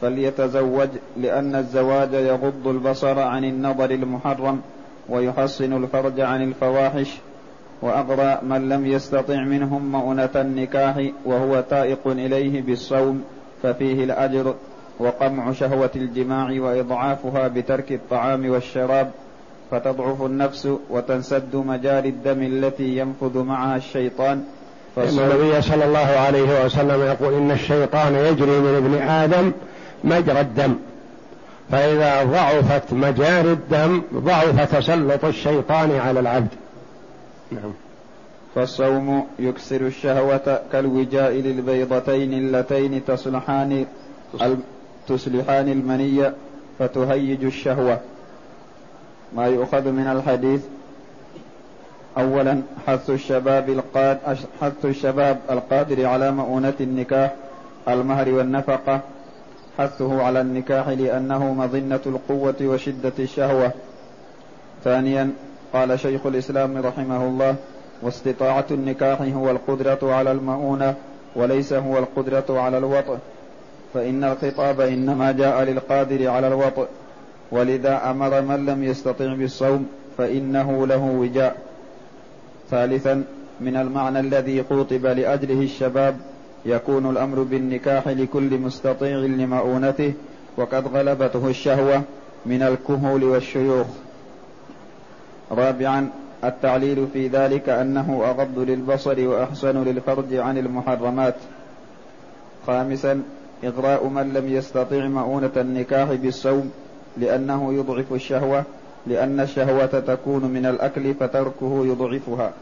فليتزوج 0.00 0.88
لأن 1.16 1.54
الزواج 1.54 2.12
يغض 2.12 2.66
البصر 2.66 3.18
عن 3.18 3.44
النظر 3.44 3.90
المحرم 3.90 4.60
ويحصن 5.08 5.72
الفرج 5.84 6.20
عن 6.20 6.42
الفواحش. 6.42 7.18
وأغرى 7.82 8.38
من 8.42 8.68
لم 8.68 8.86
يستطع 8.86 9.44
منهم 9.44 9.92
مؤنة 9.92 10.30
النكاح 10.36 11.08
وهو 11.24 11.60
تائق 11.60 12.06
إليه 12.06 12.62
بالصوم 12.62 13.24
ففيه 13.62 14.04
الأجر 14.04 14.54
وقمع 14.98 15.52
شهوة 15.52 15.90
الجماع 15.96 16.60
وإضعافها 16.60 17.48
بترك 17.48 17.92
الطعام 17.92 18.50
والشراب. 18.50 19.10
فتضعف 19.70 20.22
النفس 20.22 20.68
وتنسد 20.90 21.56
مجاري 21.56 22.08
الدم 22.08 22.42
التي 22.42 22.96
ينفذ 22.96 23.38
معها 23.38 23.76
الشيطان. 23.76 24.44
إن 24.98 25.02
النبي 25.18 25.62
صلى 25.62 25.84
الله 25.84 25.98
عليه 25.98 26.64
وسلم 26.64 27.02
يقول 27.02 27.34
إن 27.34 27.50
الشيطان 27.50 28.14
يجري 28.14 28.60
من 28.60 28.74
ابن 28.74 28.94
آدم 29.08 29.52
مجرى 30.04 30.40
الدم. 30.40 30.74
فإذا 31.70 32.24
ضعفت 32.24 32.92
مجاري 32.92 33.52
الدم 33.52 34.02
ضعف 34.14 34.76
تسلط 34.76 35.24
الشيطان 35.24 35.96
على 35.96 36.20
العبد. 36.20 36.48
نعم. 37.52 37.72
فالصوم 38.54 39.26
يكسر 39.38 39.80
الشهوة 39.80 40.60
كالوجاء 40.72 41.32
للبيضتين 41.32 42.32
اللتين 42.32 43.04
تصلحان 43.04 43.86
تصلحان 45.08 45.68
المنية 45.68 46.34
فتهيج 46.78 47.44
الشهوة. 47.44 48.00
ما 49.36 49.46
يؤخذ 49.46 49.90
من 49.90 50.06
الحديث. 50.06 50.60
أولا 52.18 52.62
حث 52.86 53.10
الشباب 53.10 53.68
القاد 53.70 54.18
حث 54.60 54.84
الشباب 54.84 55.38
القادر 55.50 56.06
على 56.06 56.30
مؤونة 56.30 56.74
النكاح 56.80 57.34
المهر 57.88 58.28
والنفقة. 58.28 59.00
حثه 59.78 60.22
على 60.22 60.40
النكاح 60.40 60.88
لأنه 60.88 61.52
مظنة 61.52 62.00
القوة 62.06 62.54
وشدة 62.62 63.12
الشهوة. 63.18 63.72
ثانيا 64.84 65.30
قال 65.72 66.00
شيخ 66.00 66.26
الإسلام 66.26 66.76
رحمه 66.76 67.24
الله 67.24 67.56
واستطاعة 68.02 68.66
النكاح 68.70 69.20
هو 69.22 69.50
القدرة 69.50 69.98
على 70.02 70.32
المؤونة 70.32 70.94
وليس 71.36 71.72
هو 71.72 71.98
القدرة 71.98 72.60
على 72.60 72.78
الوطء. 72.78 73.18
فإن 73.94 74.24
الخطاب 74.24 74.80
إنما 74.80 75.32
جاء 75.32 75.62
للقادر 75.62 76.30
على 76.30 76.48
الوطء. 76.48 76.86
ولذا 77.52 78.10
أمر 78.10 78.42
من 78.42 78.66
لم 78.66 78.84
يستطع 78.84 79.34
بالصوم 79.34 79.86
فإنه 80.18 80.86
له 80.86 81.02
وجاء. 81.04 81.56
ثالثا 82.70 83.24
من 83.60 83.76
المعنى 83.76 84.20
الذي 84.20 84.62
خوطب 84.62 85.06
لأجله 85.06 85.62
الشباب 85.62 86.16
يكون 86.66 87.10
الأمر 87.10 87.42
بالنكاح 87.42 88.08
لكل 88.08 88.58
مستطيع 88.58 89.18
لمؤونته 89.18 90.12
وقد 90.56 90.88
غلبته 90.88 91.48
الشهوة 91.48 92.02
من 92.46 92.62
الكهول 92.62 93.24
والشيوخ. 93.24 93.86
رابعا 95.50 96.08
التعليل 96.44 97.06
في 97.12 97.28
ذلك 97.28 97.68
أنه 97.68 98.22
أغض 98.24 98.58
للبصر 98.58 99.28
وأحسن 99.28 99.82
للفرج 99.82 100.34
عن 100.34 100.58
المحرمات. 100.58 101.34
خامسا 102.66 103.22
إغراء 103.64 104.06
من 104.06 104.32
لم 104.32 104.48
يستطع 104.48 105.06
مؤونة 105.08 105.52
النكاح 105.56 106.12
بالصوم 106.12 106.70
لأنه 107.20 107.74
يضعف 107.74 108.12
الشهوة 108.12 108.64
لأن 109.06 109.40
الشهوة 109.40 109.86
تكون 109.86 110.44
من 110.44 110.66
الأكل 110.66 111.14
فتركه 111.14 111.86
يضعفها. 111.86 112.52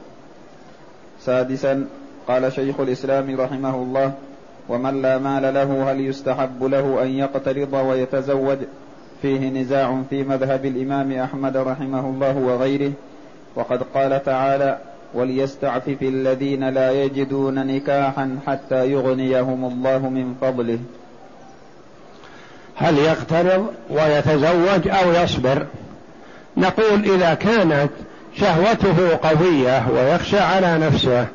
سادسا 1.20 1.86
قال 2.28 2.52
شيخ 2.52 2.80
الإسلام 2.80 3.40
رحمه 3.40 3.74
الله 3.74 4.12
ومن 4.68 5.02
لا 5.02 5.18
مال 5.18 5.54
له 5.54 5.92
هل 5.92 6.00
يستحب 6.00 6.64
له 6.64 7.02
أن 7.02 7.08
يقترض 7.08 7.72
ويتزوج؟ 7.72 8.58
فيه 9.22 9.48
نزاع 9.48 10.02
في 10.10 10.24
مذهب 10.24 10.64
الإمام 10.64 11.12
أحمد 11.12 11.56
رحمه 11.56 12.08
الله 12.08 12.36
وغيره. 12.36 12.92
وقد 13.56 13.82
قال 13.94 14.22
تعالى 14.22 14.78
وليستعفف 15.14 16.02
الذين 16.02 16.68
لا 16.68 17.04
يجدون 17.04 17.66
نكاحا 17.66 18.38
حتى 18.46 18.90
يغنيهم 18.90 19.64
الله 19.64 20.08
من 20.08 20.34
فضله. 20.40 20.78
هل 22.76 22.98
يقترض 22.98 23.66
ويتزوج 23.90 24.88
أو 24.88 25.12
يصبر؟ 25.12 25.66
نقول 26.56 27.04
إذا 27.04 27.34
كانت 27.34 27.90
شهوته 28.40 29.18
قوية 29.22 29.86
ويخشى 29.94 30.38
على 30.38 30.78
نفسه 30.78 31.26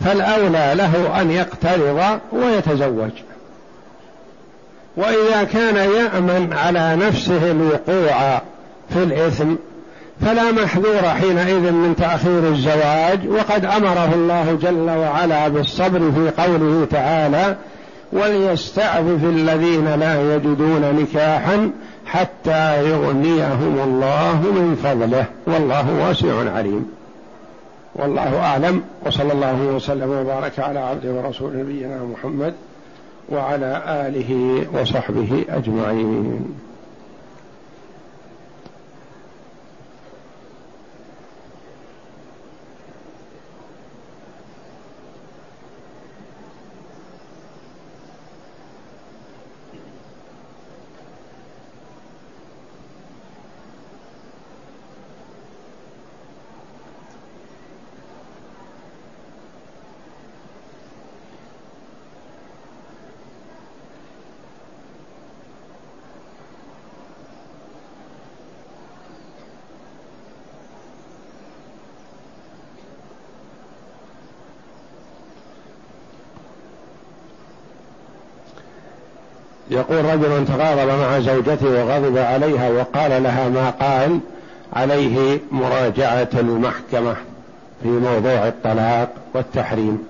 فالأولى 0.00 0.72
له 0.74 1.20
أن 1.20 1.30
يقترض 1.30 2.20
ويتزوج. 2.32 3.10
وإذا 4.96 5.44
كان 5.44 5.76
يأمن 5.76 6.52
على 6.52 6.96
نفسه 6.96 7.50
الوقوع 7.50 8.42
في 8.90 9.02
الإثم 9.02 9.54
فلا 10.20 10.52
محذور 10.52 11.02
حينئذ 11.20 11.72
من 11.72 11.94
تأخير 11.98 12.48
الزواج 12.48 13.28
وقد 13.28 13.64
أمره 13.64 14.14
الله 14.14 14.58
جل 14.62 14.90
وعلا 14.90 15.48
بالصبر 15.48 15.98
في 15.98 16.42
قوله 16.42 16.86
تعالى 16.90 17.56
وليستعفف 18.12 19.24
الذين 19.24 19.94
لا 19.94 20.34
يجدون 20.34 20.80
نكاحا 20.80 21.70
حتى 22.06 22.90
يغنيهم 22.90 23.80
الله 23.84 24.42
من 24.42 24.80
فضله. 24.84 25.24
والله 25.46 26.06
واسع 26.06 26.50
عليم. 26.56 26.90
والله 27.94 28.38
أعلم. 28.40 28.82
وصلى 29.06 29.32
الله 29.32 29.62
وسلم 29.62 30.10
وبارك 30.10 30.58
على 30.58 30.78
عبده 30.78 31.12
ورسول 31.12 31.56
نبينا 31.56 32.00
محمد 32.12 32.54
وعلى 33.28 33.82
آله 33.86 34.62
وصحبه 34.80 35.44
أجمعين. 35.48 36.69
يقول 79.70 80.04
رجل 80.04 80.46
تغاضب 80.46 80.88
مع 80.88 81.20
زوجته 81.20 81.66
وغضب 81.66 82.18
عليها 82.18 82.70
وقال 82.70 83.22
لها 83.22 83.48
ما 83.48 83.70
قال 83.70 84.20
عليه 84.72 85.40
مراجعة 85.50 86.28
المحكمة 86.34 87.16
في 87.82 87.88
موضوع 87.88 88.48
الطلاق 88.48 89.08
والتحريم. 89.34 90.09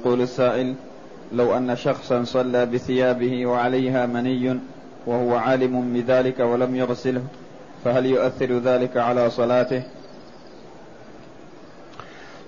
يقول 0.00 0.20
السائل 0.20 0.74
لو 1.32 1.56
أن 1.56 1.76
شخصا 1.76 2.24
صلى 2.24 2.66
بثيابه 2.66 3.46
وعليها 3.46 4.06
مني 4.06 4.58
وهو 5.06 5.36
عالم 5.36 5.92
بذلك 5.92 6.40
ولم 6.40 6.76
يغسله 6.76 7.22
فهل 7.84 8.06
يؤثر 8.06 8.58
ذلك 8.58 8.96
على 8.96 9.30
صلاته؟ 9.30 9.82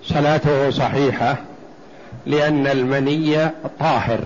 صلاته 0.03 0.71
صحيحة 0.71 1.37
لأن 2.27 2.67
المني 2.67 3.51
طاهر 3.81 4.21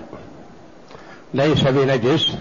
ليس 1.35 1.63
بنجس 1.65 2.35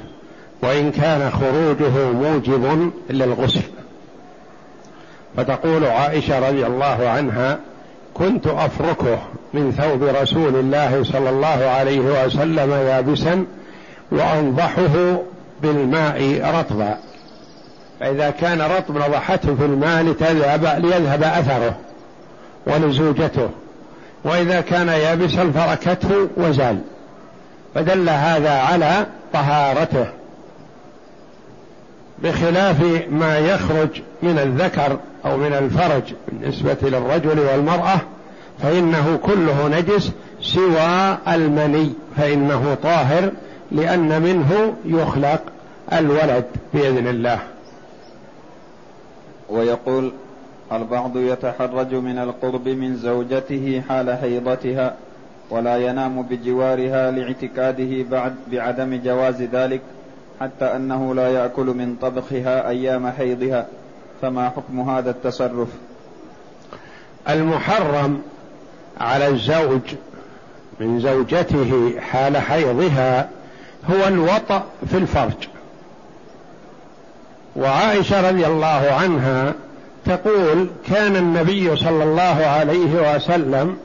وإن 0.61 0.91
كان 0.91 1.31
خروجه 1.31 2.11
موجب 2.11 2.91
للغسل. 3.09 3.61
فتقول 5.37 5.85
عائشة 5.85 6.49
رضي 6.49 6.65
الله 6.65 7.09
عنها 7.09 7.59
كنت 8.13 8.47
أفركه 8.47 9.19
من 9.53 9.71
ثوب 9.71 10.03
رسول 10.03 10.55
الله 10.55 11.03
صلى 11.03 11.29
الله 11.29 11.47
عليه 11.47 12.25
وسلم 12.25 12.71
يابسا 12.71 13.45
وأنضحه 14.11 15.17
بالماء 15.61 16.41
رطبا. 16.59 16.97
فإذا 17.99 18.29
كان 18.29 18.61
رطب 18.61 18.97
نضحته 18.97 19.55
في 19.55 19.65
الماء 19.65 20.03
لتذهب 20.03 20.85
ليذهب 20.85 21.23
أثره 21.23 21.77
ولزوجته. 22.67 23.49
وإذا 24.23 24.61
كان 24.61 24.87
يابسا 24.87 25.51
فركته 25.51 26.27
وزال. 26.37 26.79
فدل 27.75 28.09
هذا 28.09 28.51
على 28.51 29.05
طهارته. 29.33 30.07
بخلاف 32.19 33.07
ما 33.11 33.37
يخرج 33.37 34.01
من 34.23 34.39
الذكر 34.39 34.99
أو 35.25 35.37
من 35.37 35.53
الفرج 35.53 36.03
بالنسبة 36.27 36.77
للرجل 36.81 37.39
والمرأة 37.39 38.01
فإنه 38.59 39.19
كله 39.23 39.67
نجس 39.67 40.11
سوى 40.41 41.17
المني 41.27 41.93
فإنه 42.17 42.77
طاهر 42.83 43.31
لأن 43.71 44.21
منه 44.21 44.73
يخلق 44.85 45.41
الولد 45.93 46.45
بإذن 46.73 47.07
الله. 47.07 47.39
ويقول 49.49 50.11
البعض 50.71 51.17
يتحرج 51.17 51.95
من 51.95 52.17
القرب 52.17 52.67
من 52.67 52.95
زوجته 52.95 53.83
حال 53.89 54.17
حيضتها 54.17 54.95
ولا 55.49 55.77
ينام 55.77 56.21
بجوارها 56.21 57.11
لاعتقاده 57.11 58.03
بعد 58.11 58.35
بعدم 58.51 59.01
جواز 59.03 59.41
ذلك 59.41 59.81
حتى 60.41 60.65
أنه 60.65 61.15
لا 61.15 61.29
يأكل 61.29 61.65
من 61.65 61.95
طبخها 62.01 62.69
أيام 62.69 63.11
حيضها. 63.11 63.67
فما 64.21 64.49
حكم 64.49 64.89
هذا 64.89 65.09
التصرف؟ 65.09 65.67
المحرم 67.29 68.21
على 68.99 69.27
الزوج 69.27 69.81
من 70.79 70.99
زوجته 70.99 71.93
حال 71.99 72.37
حيضها 72.37 73.29
هو 73.89 74.07
الوطأ 74.07 74.63
في 74.89 74.97
الفرج. 74.97 75.47
وعائشة 77.55 78.29
رضي 78.29 78.47
الله 78.47 78.97
عنها 79.01 79.53
تقول 80.05 80.67
كان 80.89 81.15
النبي 81.15 81.75
صلى 81.75 82.03
الله 82.03 82.45
عليه 82.45 83.15
وسلم 83.15 83.77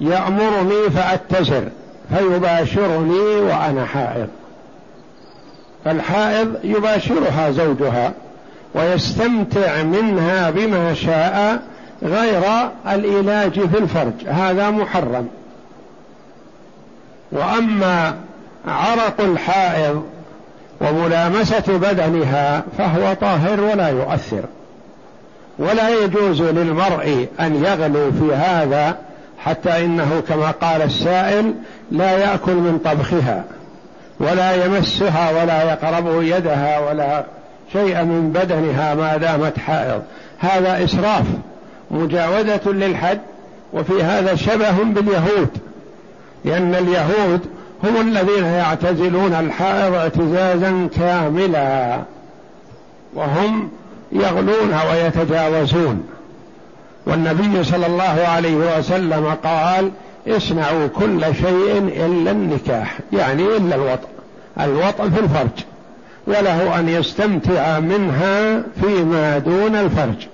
يأمرني 0.00 0.90
فأتزر 0.90 1.68
فيباشرني 2.14 3.20
وأنا 3.20 3.84
حائض. 3.84 4.28
فالحائض 5.84 6.54
يباشرها 6.64 7.50
زوجها 7.50 8.12
ويستمتع 8.74 9.82
منها 9.82 10.50
بما 10.50 10.94
شاء 10.94 11.62
غير 12.02 12.42
العلاج 12.86 13.52
في 13.52 13.78
الفرج. 13.78 14.12
هذا 14.26 14.70
محرم. 14.70 15.28
وأما 17.32 18.14
عرق 18.66 19.20
الحائض 19.20 20.04
وملامسة 20.80 21.64
بدنها 21.68 22.62
فهو 22.78 23.14
طاهر 23.14 23.60
ولا 23.60 23.88
يؤثر. 23.88 24.42
ولا 25.58 26.04
يجوز 26.04 26.42
للمرء 26.42 27.28
أن 27.40 27.64
يغلو 27.64 28.12
في 28.12 28.34
هذا 28.34 28.96
حتى 29.38 29.84
إنه 29.84 30.22
كما 30.28 30.50
قال 30.50 30.82
السائل 30.82 31.54
لا 31.90 32.18
يأكل 32.18 32.54
من 32.54 32.80
طبخها. 32.84 33.44
ولا 34.20 34.64
يمسها 34.64 35.42
ولا 35.42 35.62
يقرب 35.62 36.22
يدها 36.22 36.78
ولا 36.78 37.24
شيء 37.72 38.04
من 38.04 38.32
بدنها 38.34 38.94
ما 38.94 39.16
دامت 39.16 39.58
حائض. 39.58 40.02
هذا 40.38 40.84
إسراف 40.84 41.24
مجاوزة 41.90 42.60
للحد 42.66 43.20
وفي 43.72 44.02
هذا 44.02 44.34
شبه 44.34 44.70
باليهود 44.70 45.48
لأن 46.44 46.74
اليهود 46.74 47.40
هم 47.84 48.00
الذين 48.00 48.44
يعتزلون 48.44 49.34
الحائض 49.34 49.94
اعتزازا 49.94 50.88
كاملا 50.96 52.00
وهم 53.14 53.70
يغلون 54.12 54.74
ويتجاوزون. 54.90 56.06
والنبي 57.06 57.64
صلى 57.64 57.86
الله 57.86 58.26
عليه 58.28 58.78
وسلم 58.78 59.36
قال 59.44 59.90
اصنعوا 60.28 60.86
كل 60.86 61.20
شيء 61.34 61.78
إلا 62.06 62.30
النكاح 62.30 62.98
يعني 63.12 63.42
إلا 63.42 63.74
الوطء 63.74 64.08
الوطء 64.60 65.10
في 65.10 65.20
الفرج. 65.20 65.64
وله 66.26 66.78
أن 66.78 66.88
يستمتع 66.88 67.80
منها 67.80 68.62
فيما 68.80 69.38
دون 69.38 69.76
الفرج. 69.76 70.26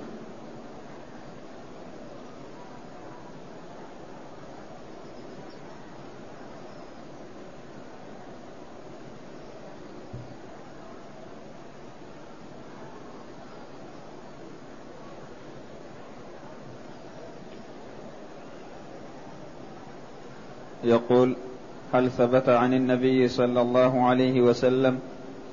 يقول 20.87 21.37
هل 21.95 22.11
ثبت 22.11 22.49
عن 22.49 22.75
النبي 22.75 23.29
صلى 23.29 23.61
الله 23.61 24.07
عليه 24.07 24.41
وسلم 24.41 24.99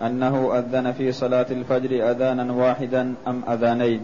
أنه 0.01 0.57
أذن 0.59 0.91
في 0.93 1.11
صلاة 1.11 1.45
الفجر 1.51 2.11
أذانا 2.11 2.53
واحدا 2.53 3.13
أم 3.27 3.41
أذانين؟ 3.49 4.01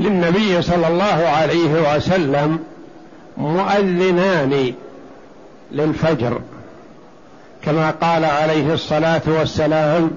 للنبي 0.00 0.62
صلى 0.62 0.88
الله 0.88 1.04
عليه 1.28 1.96
وسلم 1.96 2.58
مؤذنان 3.36 4.74
للفجر 5.72 6.40
كما 7.62 7.90
قال 7.90 8.24
عليه 8.24 8.74
الصلاة 8.74 9.22
والسلام 9.26 10.10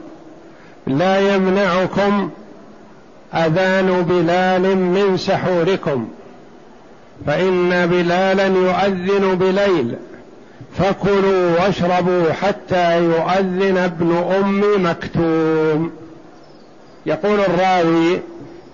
لا 0.88 1.36
يمنعكم 1.36 2.30
أذان 3.34 4.02
بلال 4.02 4.78
من 4.78 5.18
سحوركم 5.18 6.08
فإن 7.28 7.88
بلالا 7.88 8.46
يؤذن 8.48 9.36
بليل 9.36 9.96
فكلوا 10.78 11.60
واشربوا 11.60 12.32
حتى 12.32 13.04
يؤذن 13.04 13.78
ابن 13.78 14.18
أم 14.40 14.86
مكتوم. 14.86 15.92
يقول 17.06 17.40
الراوي 17.40 18.20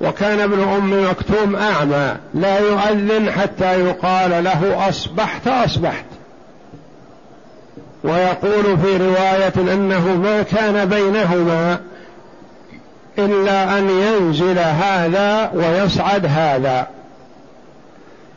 وكان 0.02 0.40
ابن 0.40 0.60
أم 0.60 1.10
مكتوم 1.10 1.56
أعمى 1.56 2.16
لا 2.34 2.60
يؤذن 2.60 3.32
حتى 3.32 3.80
يقال 3.80 4.44
له 4.44 4.90
أصبحت 4.90 5.48
أصبحت. 5.48 6.06
ويقول 8.04 8.78
في 8.78 8.98
رواية 8.98 9.74
إنه 9.74 10.16
ما 10.16 10.42
كان 10.42 10.90
بينهما 10.90 11.80
إلا 13.20 13.80
أن 13.80 13.90
ينزل 13.90 14.60
هذا 14.60 15.52
ويصعد 15.56 16.26
هذا. 16.26 16.88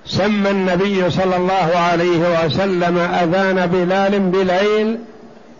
سمى 0.06 0.50
النبي 0.50 1.10
صلى 1.10 1.36
الله 1.36 1.78
عليه 1.78 2.44
وسلم 2.44 2.98
أذان 2.98 3.66
بلال 3.66 4.20
بليل 4.20 4.98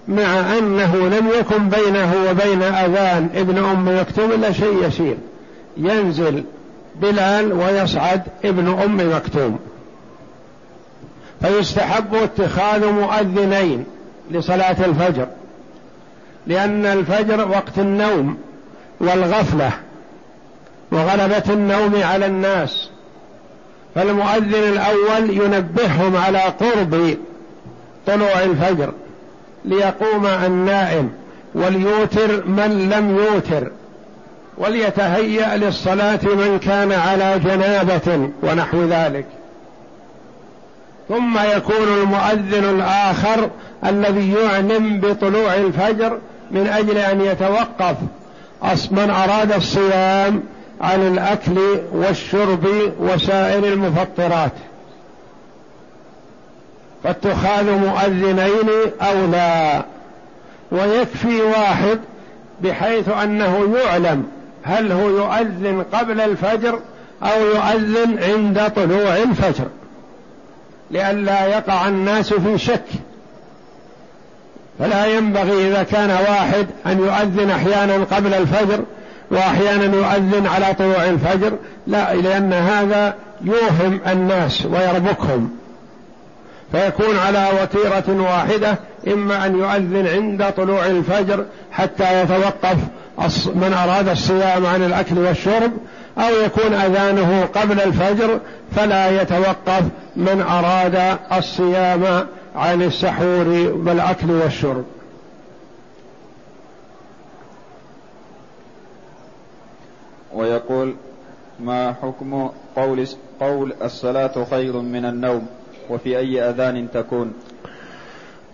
مع 0.08 0.58
أنه 0.58 0.96
لم 0.96 1.28
يكن 1.40 1.68
بينه 1.68 2.14
وبين 2.30 2.62
أذان 2.62 3.28
ابن 3.34 3.58
أم 3.58 4.00
مكتوم 4.00 4.32
إلا 4.32 4.52
شيء 4.52 4.86
يسير. 4.86 5.16
ينزل 5.76 6.44
بلال 7.02 7.52
ويصعد 7.52 8.22
ابن 8.44 8.68
أم 8.68 9.16
مكتوم. 9.16 9.58
فيستحب 11.42 12.14
اتخاذ 12.14 12.86
مؤذنين 12.86 13.84
لصلاة 14.30 14.76
الفجر 14.84 15.26
لأن 16.46 16.86
الفجر 16.86 17.48
وقت 17.48 17.78
النوم. 17.78 18.36
والغفلة 19.00 19.70
وغلبة 20.92 21.42
النوم 21.50 22.02
على 22.02 22.26
الناس 22.26 22.90
فالمؤذن 23.94 24.54
الأول 24.54 25.30
ينبههم 25.30 26.16
على 26.16 26.38
قرب 26.38 27.16
طلوع 28.06 28.42
الفجر 28.42 28.92
ليقوم 29.64 30.26
النائم 30.26 31.10
وليوتر 31.54 32.46
من 32.46 32.88
لم 32.88 33.16
يوتر 33.16 33.70
وليتهيأ 34.58 35.56
للصلاة 35.56 36.20
من 36.24 36.58
كان 36.58 36.92
على 36.92 37.38
جنابة 37.38 38.30
ونحو 38.42 38.84
ذلك. 38.84 39.26
ثم 41.08 41.38
يكون 41.56 41.88
المؤذن 42.02 42.64
الآخر 42.64 43.50
الذي 43.84 44.32
يعلم 44.32 45.00
بطلوع 45.00 45.54
الفجر 45.54 46.18
من 46.50 46.66
أجل 46.66 46.98
أن 46.98 47.20
يتوقف 47.20 47.96
من 48.90 49.10
أراد 49.10 49.52
الصيام 49.52 50.42
عن 50.80 51.00
الأكل 51.00 51.58
والشرب 51.92 52.66
وسائر 53.00 53.64
المفطرات. 53.64 54.52
فاتخاذ 57.04 57.70
مؤذنين 57.70 58.70
أولى 59.00 59.84
ويكفي 60.72 61.42
واحد 61.42 61.98
بحيث 62.60 63.08
أنه 63.08 63.76
يعلم 63.84 64.26
هل 64.62 64.92
هو 64.92 65.08
يؤذن 65.08 65.84
قبل 65.92 66.20
الفجر 66.20 66.80
أو 67.22 67.40
يؤذن 67.46 68.18
عند 68.22 68.72
طلوع 68.76 69.16
الفجر. 69.16 69.66
لئلا 70.90 71.46
يقع 71.46 71.88
الناس 71.88 72.34
في 72.34 72.58
شك. 72.58 72.84
فلا 74.78 75.06
ينبغي 75.06 75.68
إذا 75.68 75.82
كان 75.82 76.10
واحد 76.10 76.66
أن 76.86 76.98
يؤذن 76.98 77.50
أحيانا 77.50 78.04
قبل 78.04 78.34
الفجر 78.34 78.80
وأحيانا 79.30 79.84
يؤذن 79.84 80.46
على 80.46 80.74
طلوع 80.78 81.04
الفجر 81.04 81.52
لا 81.86 82.14
لأن 82.14 82.52
هذا 82.52 83.14
يوهم 83.44 84.00
الناس 84.06 84.66
ويربكهم. 84.66 85.50
فيكون 86.72 87.18
على 87.18 87.48
وتيرة 87.62 88.22
واحدة 88.22 88.78
إما 89.08 89.46
أن 89.46 89.58
يؤذن 89.58 90.06
عند 90.06 90.52
طلوع 90.56 90.86
الفجر 90.86 91.44
حتى 91.72 92.22
يتوقف 92.22 92.76
من 93.54 93.74
أراد 93.84 94.08
الصيام 94.08 94.66
عن 94.66 94.82
الأكل 94.82 95.18
والشرب 95.18 95.72
أو 96.18 96.44
يكون 96.44 96.74
أذانه 96.74 97.48
قبل 97.54 97.80
الفجر 97.80 98.40
فلا 98.76 99.22
يتوقف 99.22 99.82
من 100.16 100.44
أراد 100.50 101.18
الصيام 101.38 102.26
عن 102.58 102.82
السحور 102.82 103.72
بالأكل 103.76 104.30
والشرب. 104.30 104.84
ويقول 110.34 110.94
ما 111.60 111.92
حكم 112.02 112.50
قول 112.76 113.06
قول 113.40 113.72
الصلاة 113.82 114.46
خير 114.50 114.76
من 114.80 115.04
النوم 115.04 115.46
وفي 115.90 116.18
أي 116.18 116.50
أذان 116.50 116.88
تكون؟ 116.94 117.32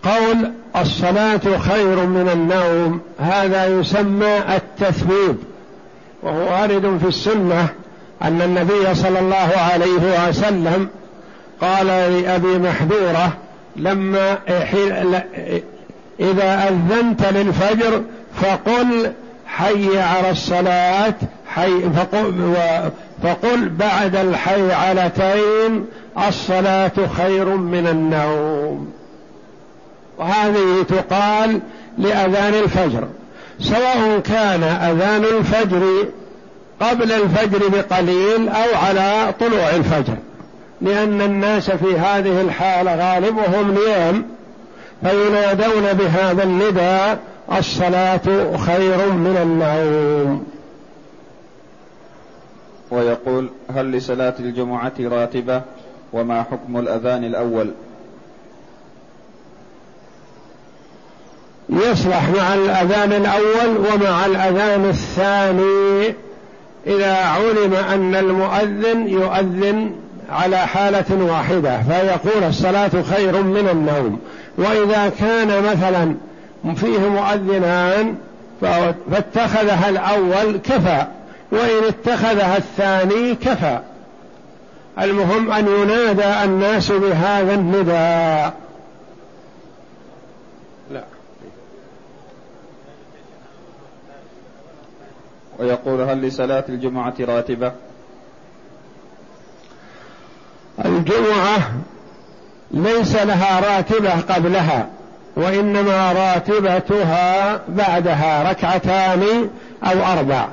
قول 0.03 0.51
الصلاة 0.75 1.57
خير 1.57 2.05
من 2.05 2.29
النوم 2.29 3.01
هذا 3.19 3.67
يسمى 3.79 4.37
التثبيب 4.55 5.35
وهو 6.23 6.51
وارد 6.51 6.97
في 6.97 7.07
السنة 7.07 7.69
أن 8.21 8.41
النبي 8.41 8.95
صلى 8.95 9.19
الله 9.19 9.51
عليه 9.57 10.29
وسلم 10.29 10.89
قال 11.61 11.87
لأبي 11.87 12.57
محذورة 12.57 13.37
لما 13.75 14.37
إذا 16.19 16.69
أذنت 16.69 17.25
للفجر 17.25 18.01
فقل 18.41 19.11
حي 19.47 19.99
على 19.99 20.31
الصلاة 20.31 21.13
حي 21.47 21.89
فقل, 21.95 22.55
فقل 23.23 23.69
بعد 23.69 24.15
الحيعلتين 24.15 25.85
الصلاة 26.27 26.91
خير 27.17 27.45
من 27.45 27.87
النوم. 27.87 28.93
وهذه 30.17 30.85
تقال 30.89 31.59
لأذان 31.97 32.53
الفجر. 32.53 33.07
سواء 33.59 34.19
كان 34.19 34.63
أذان 34.63 35.23
الفجر 35.23 36.05
قبل 36.79 37.11
الفجر 37.11 37.67
بقليل 37.67 38.49
أو 38.49 38.77
على 38.85 39.33
طلوع 39.39 39.69
الفجر. 39.69 40.15
لأن 40.81 41.21
الناس 41.21 41.71
في 41.71 41.97
هذه 41.97 42.41
الحالة 42.41 42.95
غالبهم 42.95 43.71
نيام 43.71 44.25
فينادون 45.03 45.93
بهذا 45.93 46.43
النداء 46.43 47.19
الصلاة 47.57 48.57
خير 48.57 49.11
من 49.11 49.37
النوم. 49.41 50.47
ويقول 52.91 53.49
هل 53.75 53.91
لصلاة 53.91 54.33
الجمعة 54.39 54.93
راتبة؟ 54.99 55.61
وما 56.13 56.43
حكم 56.43 56.77
الأذان 56.77 57.23
الأول؟ 57.23 57.71
يصلح 61.69 62.29
مع 62.29 62.53
الأذان 62.53 63.13
الأول 63.13 63.77
ومع 63.77 64.25
الأذان 64.25 64.85
الثاني 64.89 66.15
إذا 66.87 67.15
علم 67.15 67.73
أن 67.73 68.15
المؤذن 68.15 69.07
يؤذن 69.07 69.91
على 70.29 70.57
حالة 70.57 71.23
واحدة 71.23 71.81
فيقول 71.81 72.43
الصلاة 72.43 72.91
خير 73.01 73.41
من 73.41 73.69
النوم. 73.69 74.19
وإذا 74.57 75.09
كان 75.19 75.63
مثلا 75.63 76.15
فيه 76.75 76.99
مؤذنان 76.99 78.15
فاتخذها 79.11 79.89
الأول 79.89 80.57
كفى 80.57 81.05
وإن 81.51 81.83
اتخذها 81.87 82.57
الثاني 82.57 83.35
كفى. 83.35 83.79
المهم 84.99 85.51
أن 85.51 85.67
ينادى 85.67 86.43
الناس 86.43 86.91
بهذا 86.91 87.53
النداء. 87.53 88.53
ويقول 95.59 96.01
هل 96.01 96.21
لصلاة 96.21 96.63
الجمعة 96.69 97.13
راتبة؟ 97.19 97.71
الجمعة 100.85 101.71
ليس 102.71 103.15
لها 103.15 103.59
راتبة 103.59 104.11
قبلها 104.29 104.87
وإنما 105.35 106.11
راتبتها 106.11 107.59
بعدها 107.67 108.51
ركعتان 108.51 109.49
أو 109.83 110.13
أربع. 110.13 110.47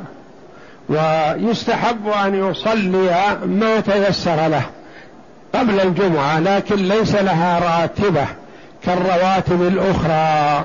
ويستحب 0.89 2.09
أن 2.25 2.51
يصلي 2.51 3.37
ما 3.47 3.81
تيسر 3.81 4.49
له 4.49 4.63
قبل 5.55 5.81
الجمعة 5.81 6.41
لكن 6.41 6.77
ليس 6.77 7.15
لها 7.15 7.59
راتبة 7.59 8.27
كالرواتب 8.85 9.63
الأخرى. 9.63 10.65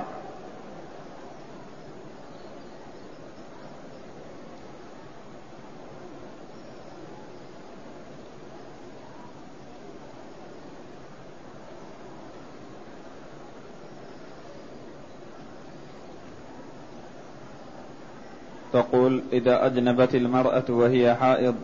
تقول 18.73 19.23
إذا 19.33 19.65
أجنبت 19.65 20.15
المرأة 20.15 20.63
وهي 20.69 21.15
حائض 21.15 21.55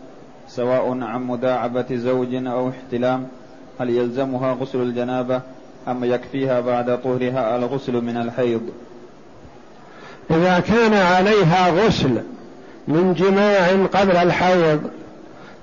سواء 0.48 0.98
عن 1.02 1.22
مداعبة 1.22 1.86
زوج 1.90 2.34
أو 2.34 2.68
احتلام 2.68 3.26
هل 3.80 3.90
يلزمها 3.90 4.52
غسل 4.52 4.82
الجنابة 4.82 5.40
أم 5.88 6.04
يكفيها 6.04 6.60
بعد 6.60 7.02
طهرها 7.02 7.56
الغسل 7.56 7.92
من 7.92 8.16
الحيض؟ 8.16 8.62
إذا 10.30 10.60
كان 10.60 10.94
عليها 10.94 11.70
غسل 11.70 12.22
من 12.88 13.14
جماع 13.14 13.86
قبل 14.00 14.16
الحيض 14.16 14.80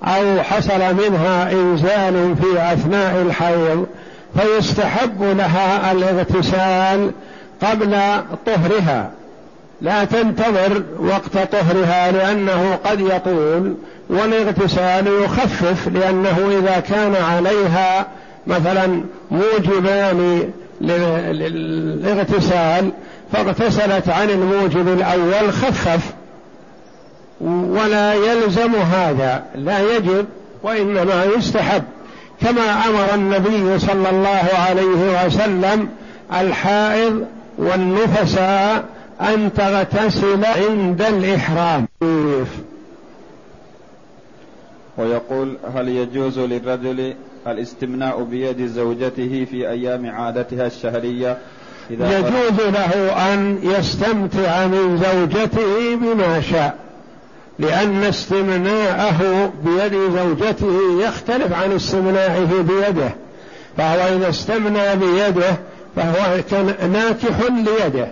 أو 0.04 0.44
حصل 0.44 0.96
منها 0.96 1.52
إنزال 1.52 2.36
في 2.36 2.74
أثناء 2.74 3.22
الحيض 3.22 3.88
فيستحب 4.36 5.24
لها 5.24 5.92
الاغتسال 5.92 7.12
قبل 7.62 7.98
طهرها. 8.46 9.12
لا 9.82 10.06
تنتظر 10.06 10.84
وقت 11.00 11.38
طهرها 11.52 12.12
لأنه 12.12 12.80
قد 12.86 13.00
يطول 13.00 13.76
والاغتسال 14.10 15.08
يخفف 15.08 15.88
لأنه 15.88 16.60
إذا 16.60 16.80
كان 16.80 17.16
عليها 17.16 18.08
مثلا 18.48 19.04
موجبان 19.32 20.50
للاغتسال 21.32 22.92
فاغتسلت 23.32 24.10
عن 24.10 24.30
الموجب 24.30 24.88
الأول 24.88 25.54
خفف 25.54 26.14
ولا 27.42 28.14
يلزم 28.14 28.76
هذا 28.76 29.44
لا 29.56 29.96
يجب 29.96 30.26
وإنما 30.64 31.26
يستحب. 31.38 31.84
كما 32.42 32.88
أمر 32.88 33.14
النبي 33.14 33.80
صلى 33.80 34.10
الله 34.10 34.50
عليه 34.70 35.26
وسلم 35.26 35.90
الحائض 36.34 37.26
والنفساء 37.58 38.84
أن 39.22 39.54
تغتسل 39.54 40.46
عند 40.46 41.02
الإحرام. 41.02 41.88
ويقول 44.98 45.58
هل 45.76 45.90
يجوز 45.90 46.40
للرجل 46.40 47.14
الاستمناء 47.48 48.24
بيد 48.24 48.68
زوجته 48.68 49.48
في 49.52 49.70
أيام 49.70 50.10
عادتها 50.10 50.68
الشهرية؟ 50.68 51.38
إذا 51.92 52.20
يجوز 52.20 52.68
له 52.68 52.94
أن 53.34 53.60
يستمتع 53.64 54.68
من 54.68 54.98
زوجته 54.98 55.96
بما 55.96 56.42
شاء 56.42 56.76
لأن 57.60 58.04
استمناءه 58.04 59.52
بيد 59.66 59.94
زوجته 59.94 61.02
يختلف 61.02 61.54
عن 61.54 61.72
استمنائه 61.72 62.62
بيده. 62.62 63.12
فهو 63.78 64.18
إذا 64.18 64.30
استمنى 64.30 64.96
بيده 64.96 65.56
فهو 65.96 66.38
ناكح 66.94 67.42
ليده. 67.50 68.08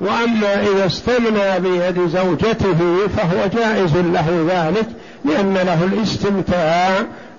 وأما 0.00 0.62
إذا 0.62 0.86
استمنى 0.86 1.60
بيد 1.60 2.06
زوجته 2.08 3.06
فهو 3.16 3.46
جائز 3.54 3.96
له 3.96 4.46
ذلك 4.48 4.86
لأن 5.24 5.54
له 5.54 5.84
الاستمتاع 5.84 6.90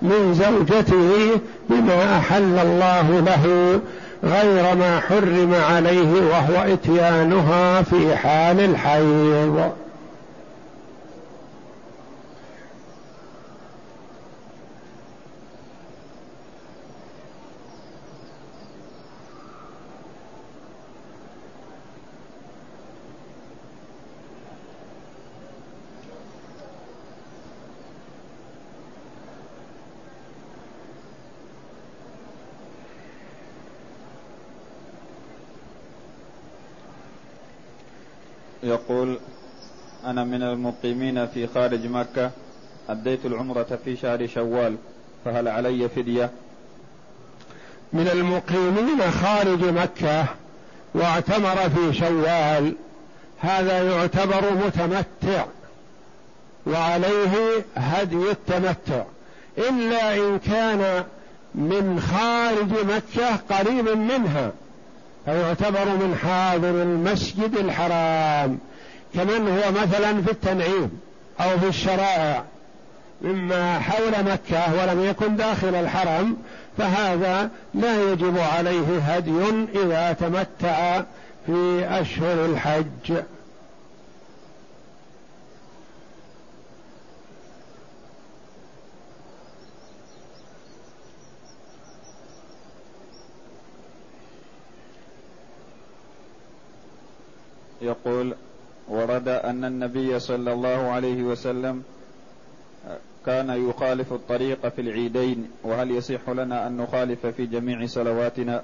من 0.02 0.34
زوجته 0.34 1.40
بما 1.70 2.18
أحل 2.18 2.58
الله 2.58 3.20
له 3.20 3.80
غير 4.24 4.74
ما 4.74 5.00
حرم 5.00 5.54
عليه 5.70 6.12
وهو 6.12 6.72
إتيانها 6.72 7.82
في 7.82 8.16
حال 8.16 8.60
الحيض 8.60 9.72
يقول 38.66 39.18
أنا 40.06 40.24
من 40.24 40.42
المقيمين 40.42 41.26
في 41.26 41.46
خارج 41.46 41.86
مكة 41.86 42.30
أديت 42.88 43.26
العمرة 43.26 43.78
في 43.84 43.96
شهر 43.96 44.26
شوال 44.26 44.76
فهل 45.24 45.48
علي 45.48 45.88
فدية؟ 45.88 46.30
من 47.92 48.08
المقيمين 48.08 49.10
خارج 49.10 49.64
مكة 49.64 50.24
واعتمر 50.94 51.56
في 51.56 51.98
شوال 51.98 52.74
هذا 53.40 53.82
يعتبر 53.82 54.52
متمتع 54.52 55.44
وعليه 56.66 57.64
هدي 57.76 58.30
التمتع 58.30 59.04
إلا 59.58 60.14
إن 60.14 60.38
كان 60.38 61.04
من 61.54 62.00
خارج 62.00 62.72
مكة 62.86 63.36
قريب 63.36 63.88
منها 63.88 64.52
فيعتبر 65.24 65.84
من 65.84 66.18
حاضر 66.22 66.82
المسجد 66.82 67.56
الحرام. 67.56 68.58
كمن 69.14 69.48
هو 69.48 69.72
مثلا 69.72 70.22
في 70.22 70.30
التنعيم 70.30 71.00
أو 71.40 71.58
في 71.58 71.68
الشرائع. 71.68 72.44
مما 73.22 73.78
حول 73.78 74.24
مكة 74.24 74.74
ولم 74.74 75.04
يكن 75.04 75.36
داخل 75.36 75.74
الحرم 75.74 76.36
فهذا 76.78 77.50
لا 77.74 78.12
يجب 78.12 78.38
عليه 78.38 78.98
هدي 78.98 79.66
إذا 79.74 80.12
تمتع 80.12 81.02
في 81.46 81.86
أشهر 81.90 82.44
الحج. 82.44 83.22
يقول 97.82 98.34
ورد 98.88 99.28
أن 99.28 99.64
النبي 99.64 100.18
صلى 100.18 100.52
الله 100.52 100.90
عليه 100.90 101.22
وسلم 101.22 101.82
كان 103.26 103.68
يخالف 103.68 104.12
الطريق 104.12 104.68
في 104.68 104.80
العيدين 104.80 105.50
وهل 105.62 105.90
يصح 105.90 106.28
لنا 106.28 106.66
أن 106.66 106.76
نخالف 106.76 107.26
في 107.26 107.46
جميع 107.46 107.86
صلواتنا؟ 107.86 108.62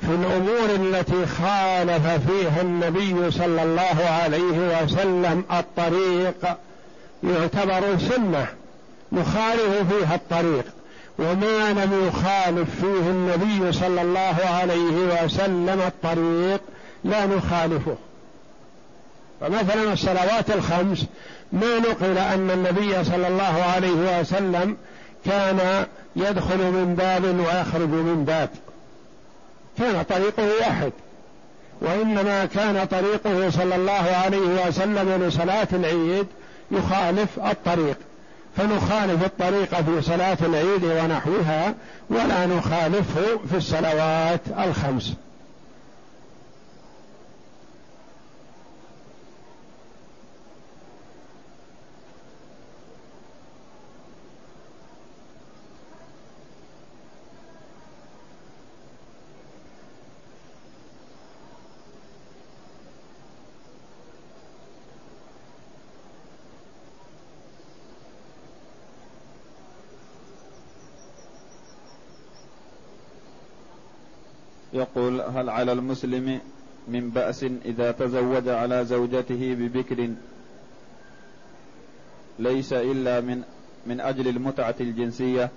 في 0.00 0.08
الأمور 0.08 0.70
التي 0.74 1.26
خالف 1.26 2.06
فيها 2.30 2.60
النبي 2.60 3.30
صلى 3.30 3.62
الله 3.62 4.04
عليه 4.22 4.82
وسلم 4.82 5.44
الطريق 5.52 6.56
يعتبر 7.24 7.98
سنة 7.98 8.46
نخالف 9.12 9.92
فيها 9.92 10.14
الطريق. 10.14 10.64
وما 11.18 11.72
لم 11.72 12.08
يخالف 12.08 12.80
فيه 12.80 13.10
النبي 13.10 13.72
صلى 13.72 14.02
الله 14.02 14.36
عليه 14.44 15.24
وسلم 15.24 15.80
الطريق 15.86 16.60
لا 17.04 17.26
نخالفه. 17.26 17.96
فمثلا 19.40 19.92
الصلوات 19.92 20.50
الخمس 20.50 21.06
ما 21.52 21.78
نقل 21.78 22.18
أن 22.18 22.50
النبي 22.50 23.04
صلى 23.04 23.28
الله 23.28 23.62
عليه 23.74 24.20
وسلم 24.20 24.76
كان 25.24 25.86
يدخل 26.16 26.58
من 26.58 26.94
باب 26.98 27.24
ويخرج 27.24 27.88
من 27.88 28.24
باب. 28.24 28.48
كان 29.78 30.02
طريقه 30.02 30.48
واحد 30.60 30.92
وإنما 31.80 32.44
كان 32.44 32.86
طريقه 32.86 33.50
صلى 33.50 33.74
الله 33.74 34.16
عليه 34.24 34.66
وسلم 34.68 35.24
لصلاة 35.26 35.68
العيد 35.72 36.26
يخالف 36.70 37.38
الطريق. 37.38 37.96
فنخالف 38.56 39.24
الطريق 39.24 39.80
في 39.80 40.02
صلاة 40.02 40.38
العيد 40.42 40.84
ونحوها 40.84 41.74
ولا 42.10 42.46
نخالفه 42.46 43.38
في 43.50 43.56
الصلوات 43.56 44.40
الخمس. 44.58 45.14
يقول 74.96 75.20
هل 75.20 75.50
على 75.50 75.72
المسلم 75.72 76.40
من 76.88 77.10
بأس 77.10 77.44
إذا 77.64 77.92
تزوج 77.92 78.48
على 78.48 78.84
زوجته 78.84 79.54
ببكر؟ 79.58 80.08
ليس 82.38 82.72
إلا 82.72 83.20
من 83.20 83.42
من 83.86 84.00
أجل 84.00 84.28
المتعة 84.28 84.74
الجنسية. 84.80 85.50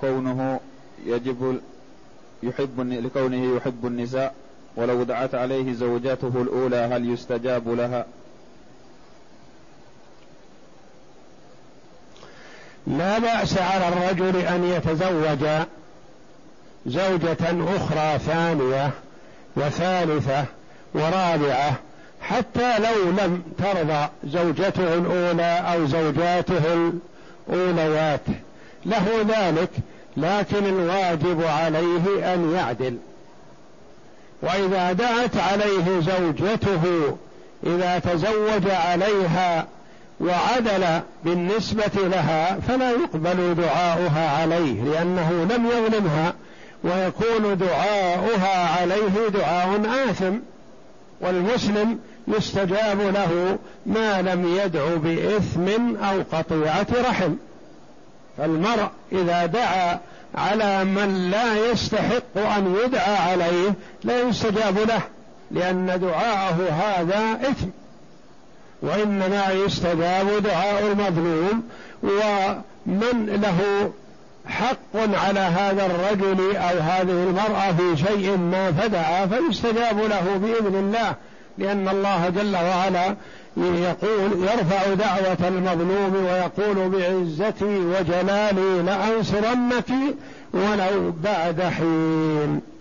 كونه 0.00 0.60
يجب 1.06 1.60
يحب 2.42 2.80
لكونه 2.80 3.56
يحب 3.56 3.86
النساء 3.86 4.34
ولو 4.76 5.02
دعت 5.02 5.34
عليه 5.34 5.72
زوجته 5.72 6.42
الأولى 6.42 6.76
هل 6.76 7.10
يستجاب 7.10 7.68
لها؟ 7.68 8.06
لا 12.86 13.18
بأس 13.18 13.58
على 13.58 13.88
الرجل 13.88 14.36
أن 14.36 14.64
يتزوج 14.64 15.66
زوجة 16.86 17.36
أخرى 17.76 18.18
ثانية 18.18 18.90
وثالثة 19.56 20.44
ورابعة 20.94 21.72
حتى 22.20 22.78
لو 22.78 23.10
لم 23.10 23.42
ترضى 23.58 24.08
زوجته 24.24 24.94
الأولى 24.94 25.62
أو 25.72 25.86
زوجاته 25.86 26.92
الأولوات. 27.48 28.20
له 28.86 29.06
ذلك 29.28 29.70
لكن 30.16 30.66
الواجب 30.66 31.42
عليه 31.44 32.34
أن 32.34 32.54
يعدل. 32.54 32.96
وإذا 34.42 34.92
دعت 34.92 35.36
عليه 35.36 36.00
زوجته 36.00 37.16
إذا 37.66 37.98
تزوج 37.98 38.70
عليها 38.70 39.66
وعدل 40.20 41.00
بالنسبة 41.24 41.92
لها 41.96 42.60
فلا 42.68 42.90
يقبل 42.90 43.54
دعاؤها 43.54 44.40
عليه 44.40 44.82
لأنه 44.82 45.48
لم 45.50 45.66
يظلمها. 45.66 46.34
ويكون 46.86 47.58
دعاؤها 47.58 48.80
عليه 48.80 49.28
دعاء 49.28 49.80
آثم 50.10 50.34
والمسلم 51.20 51.98
يستجاب 52.28 53.00
له 53.00 53.58
ما 53.86 54.22
لم 54.22 54.56
يدع 54.56 54.96
بإثم 54.96 55.96
أو 55.96 56.22
قطيعة 56.32 56.86
رحم. 57.10 57.34
فالمرء 58.38 58.88
إذا 59.12 59.46
دعا 59.46 59.98
على 60.34 60.84
من 60.84 61.30
لا 61.30 61.70
يستحق 61.70 62.36
أن 62.36 62.76
يدعى 62.84 63.16
عليه 63.16 63.74
لا 64.04 64.20
يستجاب 64.20 64.78
له 64.78 65.00
لأن 65.50 66.00
دعاءه 66.00 66.70
هذا 66.70 67.48
إثم. 67.50 67.68
وإنما 68.82 69.50
يستجاب 69.52 70.42
دعاء 70.42 70.86
المظلوم 70.86 71.68
ومن 72.02 73.40
له 73.42 73.90
حق 74.48 74.96
على 74.96 75.40
هذا 75.40 75.86
الرجل 75.86 76.56
أو 76.56 76.78
هذه 76.78 77.24
المرأة 77.28 77.72
في 77.72 78.04
شيء 78.06 78.36
ما 78.36 78.72
فدعا 78.72 79.26
فيستجاب 79.26 79.98
له 79.98 80.36
بإذن 80.36 80.74
الله 80.74 81.14
لأن 81.58 81.88
الله 81.88 82.28
جل 82.28 82.56
وعلا 82.56 83.16
يقول 83.56 84.32
يرفع 84.42 84.94
دعوة 84.94 85.48
المظلوم 85.48 86.24
ويقول 86.24 86.88
بعزتي 86.88 87.78
وجلالي 87.78 88.82
لأنصرنك 88.82 89.90
ولو 90.52 91.12
بعد 91.24 91.62
حين. 91.62 92.75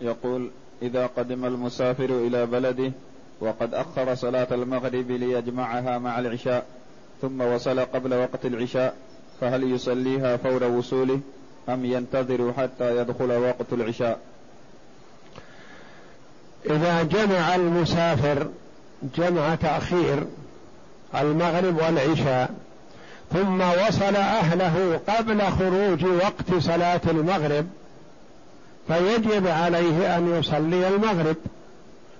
يقول 0.00 0.50
إذا 0.82 1.06
قدم 1.06 1.44
المسافر 1.44 2.04
إلى 2.04 2.46
بلده 2.46 2.92
وقد 3.40 3.74
أخر 3.74 4.14
صلاة 4.14 4.48
المغرب 4.50 5.10
ليجمعها 5.10 5.98
مع 5.98 6.18
العشاء 6.18 6.66
ثم 7.22 7.40
وصل 7.40 7.80
قبل 7.80 8.14
وقت 8.14 8.46
العشاء 8.46 8.94
فهل 9.40 9.72
يصليها 9.72 10.36
فور 10.36 10.64
وصوله 10.64 11.20
أم 11.68 11.84
ينتظر 11.84 12.52
حتى 12.52 12.96
يدخل 12.96 13.32
وقت 13.32 13.72
العشاء؟ 13.72 14.18
إذا 16.66 17.02
جمع 17.02 17.54
المسافر 17.54 18.48
جمع 19.16 19.54
تأخير 19.54 20.26
المغرب 21.14 21.76
والعشاء 21.76 22.50
ثم 23.32 23.60
وصل 23.60 24.16
أهله 24.16 25.00
قبل 25.08 25.42
خروج 25.42 26.04
وقت 26.04 26.54
صلاة 26.58 27.00
المغرب 27.10 27.66
فيجب 28.88 29.46
عليه 29.46 30.16
أن 30.16 30.38
يصلي 30.38 30.88
المغرب 30.88 31.36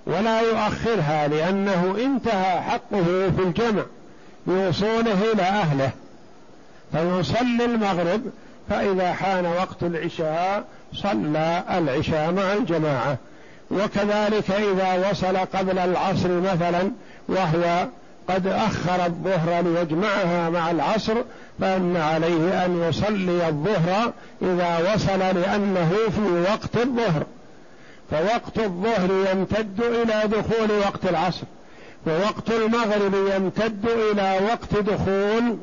ولا 0.05 0.41
يؤخرها 0.41 1.27
لأنه 1.27 1.95
انتهى 2.05 2.61
حقه 2.61 3.31
في 3.37 3.43
الجمع 3.43 3.83
بوصوله 4.47 5.31
إلى 5.33 5.41
أهله. 5.41 5.91
فيصلي 6.91 7.65
المغرب 7.65 8.21
فإذا 8.69 9.13
حان 9.13 9.45
وقت 9.45 9.83
العشاء 9.83 10.63
صلى 10.93 11.63
العشاء 11.77 12.31
مع 12.31 12.53
الجماعة. 12.53 13.17
وكذلك 13.71 14.51
إذا 14.51 15.09
وصل 15.09 15.37
قبل 15.37 15.79
العصر 15.79 16.29
مثلا 16.39 16.91
وهو 17.27 17.87
قد 18.29 18.47
أخر 18.47 19.05
الظهر 19.05 19.61
ليجمعها 19.61 20.49
مع 20.49 20.71
العصر 20.71 21.15
فان 21.61 21.97
عليه 21.97 22.65
أن 22.65 22.83
يصلي 22.89 23.47
الظهر 23.47 24.13
إذا 24.41 24.93
وصل 24.93 25.19
لأنه 25.19 25.91
في 26.15 26.51
وقت 26.51 26.77
الظهر. 26.77 27.23
فوقت 28.11 28.59
الظهر 28.59 29.09
يمتد 29.31 29.81
إلى 29.81 30.21
دخول 30.27 30.71
وقت 30.79 31.05
العصر 31.05 31.43
ووقت 32.07 32.51
المغرب 32.51 33.13
يمتد 33.35 33.85
إلى 33.85 34.39
وقت 34.45 34.83
دخول 34.83 35.57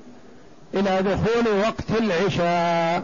إلى 0.74 1.02
دخول 1.02 1.58
وقت 1.58 2.00
العشاء. 2.00 3.02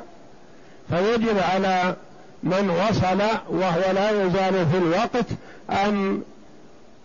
فيجب 0.90 1.38
على 1.53 1.97
من 2.43 2.70
وصل 2.70 3.20
وهو 3.51 3.93
لا 3.95 4.11
يزال 4.11 4.66
في 4.72 4.78
الوقت 4.78 5.26
أن 5.70 6.22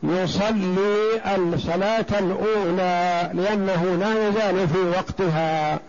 يصلي 0.04 1.22
الصلاة 1.36 2.06
الأولى 2.20 3.30
لأنه 3.34 3.98
لا 4.00 4.28
يزال 4.28 4.68
في 4.68 4.80
وقتها 4.80 5.80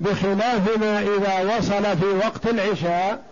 بخلاف 0.00 0.78
ما 0.80 1.00
إذا 1.00 1.56
وصل 1.56 1.98
في 1.98 2.26
وقت 2.26 2.46
العشاء 2.46 3.22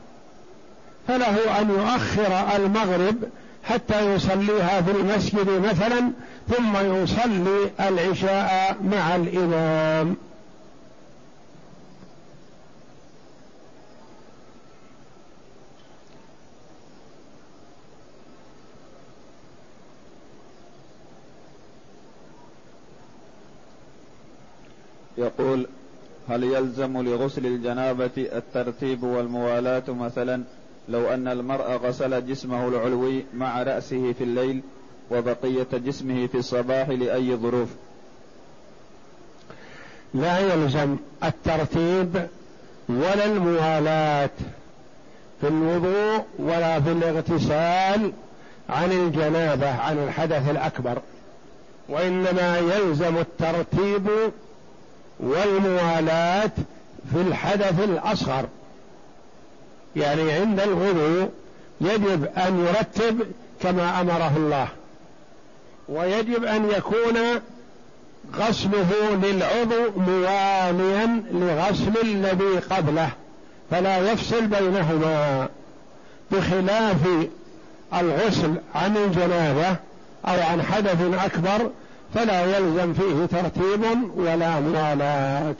فله 1.08 1.60
أن 1.60 1.70
يؤخر 1.70 2.56
المغرب 2.56 3.16
حتى 3.64 4.14
يصليها 4.14 4.80
في 4.80 4.90
المسجد 4.90 5.50
مثلا 5.50 6.10
ثم 6.48 6.76
يصلي 6.76 7.70
العشاء 7.80 8.76
مع 8.84 9.16
الإمام. 9.16 10.16
يقول 25.18 25.66
هل 26.28 26.44
يلزم 26.44 27.02
لغسل 27.02 27.46
الجنابة 27.46 28.10
الترتيب 28.16 29.02
والموالاة 29.02 29.82
مثلا؟ 29.88 30.42
لو 30.88 31.08
أن 31.08 31.28
المرء 31.28 31.64
غسل 31.64 32.26
جسمه 32.26 32.68
العلوي 32.68 33.24
مع 33.34 33.62
رأسه 33.62 34.12
في 34.12 34.24
الليل 34.24 34.62
وبقية 35.10 35.66
جسمه 35.72 36.26
في 36.26 36.38
الصباح 36.38 36.88
لأي 36.88 37.36
ظروف؟ 37.36 37.68
لا 40.14 40.38
يلزم 40.38 40.96
الترتيب 41.24 42.26
ولا 42.88 43.24
الموالاة 43.24 44.30
في 45.40 45.48
الوضوء 45.48 46.24
ولا 46.38 46.80
في 46.80 46.92
الاغتسال 46.92 48.12
عن 48.68 48.92
الجنابة 48.92 49.80
عن 49.80 49.98
الحدث 49.98 50.50
الأكبر. 50.50 50.98
وإنما 51.88 52.58
يلزم 52.58 53.16
الترتيب 53.16 54.08
والموالاة 55.20 56.50
في 57.12 57.20
الحدث 57.20 57.80
الأصغر. 57.80 58.46
يعني 59.96 60.32
عند 60.32 60.60
الغلو 60.60 61.28
يجب 61.80 62.24
أن 62.24 62.66
يرتب 62.66 63.26
كما 63.60 64.00
أمره 64.00 64.32
الله 64.36 64.68
ويجب 65.88 66.44
أن 66.44 66.70
يكون 66.70 67.40
غسله 68.36 69.20
للعضو 69.22 70.00
مواليا 70.00 71.22
لغسل 71.32 72.00
الذي 72.02 72.58
قبله 72.70 73.10
فلا 73.70 74.12
يفصل 74.12 74.46
بينهما. 74.46 75.48
بخلاف 76.30 76.96
الغسل 77.94 78.54
عن 78.74 78.96
الجنابة 78.96 79.68
أو 80.24 80.40
عن 80.50 80.62
حدث 80.62 81.24
أكبر 81.24 81.70
فلا 82.14 82.58
يلزم 82.58 82.92
فيه 82.92 83.26
ترتيب 83.26 83.84
ولا 84.16 84.60
موالاة 84.60 85.54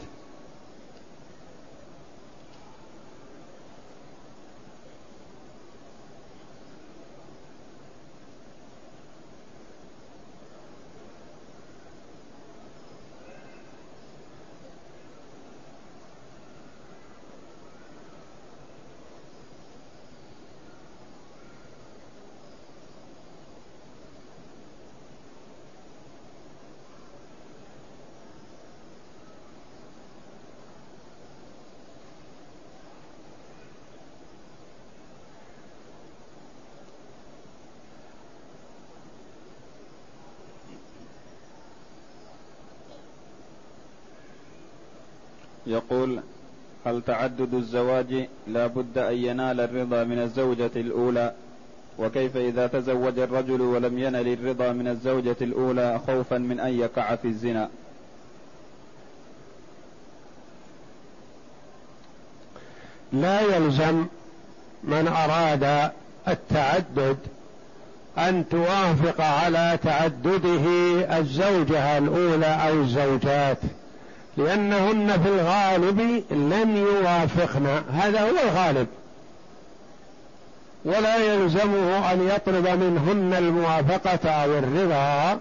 يقول 45.67 46.21
هل 46.87 47.03
تعدد 47.07 47.55
الزواج 47.55 48.29
لا 48.47 48.67
بد 48.67 48.99
أن 48.99 49.15
ينال 49.15 49.61
الرضا 49.61 50.05
من 50.05 50.19
الزوجة 50.19 50.71
الأولى؟ 50.77 51.33
وكيف 51.99 52.37
إذا 52.37 52.67
تزوج 52.67 53.19
الرجل 53.19 53.61
ولم 53.61 53.99
ينل 53.99 54.33
الرضا 54.33 54.73
من 54.73 54.89
الزوجة 54.89 55.37
الأولى 55.41 56.01
خوفا 56.07 56.39
من 56.39 56.61
أن 56.61 56.79
يقع 56.79 57.17
في 57.17 57.29
الزنا؟ 57.29 57.69
لا 63.13 63.41
يلزم 63.41 64.07
من 64.85 65.09
أراد 65.09 65.91
التعدد 66.29 67.17
أن 68.19 68.49
توافق 68.49 69.21
على 69.21 69.79
تعدده 69.83 70.67
الزوجة 71.19 71.99
الأولى 71.99 72.47
أو 72.47 72.81
الزوجات. 72.81 73.59
لأنهن 74.37 75.23
في 75.23 75.29
الغالب 75.29 76.01
لن 76.31 76.77
يوافقن. 76.77 77.67
هذا 77.93 78.21
هو 78.21 78.49
الغالب. 78.49 78.87
ولا 80.85 81.17
يلزمه 81.17 82.13
أن 82.13 82.29
يطلب 82.29 82.69
منهن 82.69 83.35
الموافقة 83.39 84.31
أو 84.31 84.59
الرضا 84.59 85.41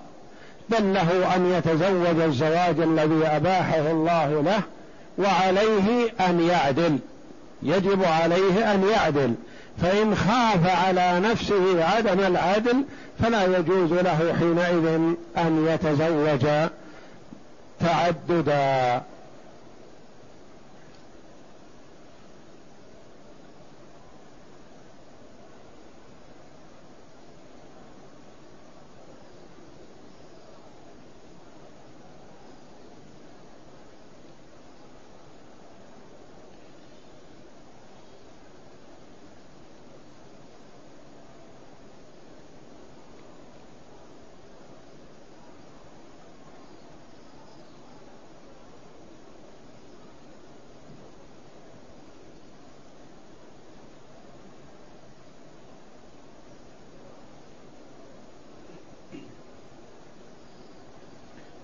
بل 0.69 0.93
له 0.93 1.35
أن 1.35 1.51
يتزوج 1.51 2.19
الزواج 2.19 2.79
الذي 2.79 3.27
أباحه 3.27 3.91
الله 3.91 4.41
له 4.41 4.61
وعليه 5.17 6.11
أن 6.29 6.39
يعدل. 6.39 6.99
يجب 7.63 8.03
عليه 8.03 8.73
أن 8.73 8.89
يعدل. 8.89 9.33
فإن 9.81 10.15
خاف 10.15 10.85
على 10.85 11.19
نفسه 11.19 11.85
عدم 11.85 12.19
العدل 12.19 12.83
فلا 13.23 13.57
يجوز 13.57 13.93
له 13.93 14.35
حينئذ 14.39 14.85
أن 15.37 15.67
يتزوج. 15.69 16.69
تعددا. 17.83 19.01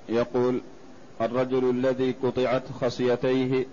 يقول 0.09 0.61
الرجل 1.21 1.69
الذي 1.69 2.15
قطعت 2.23 2.63
خصيتيه 2.81 3.65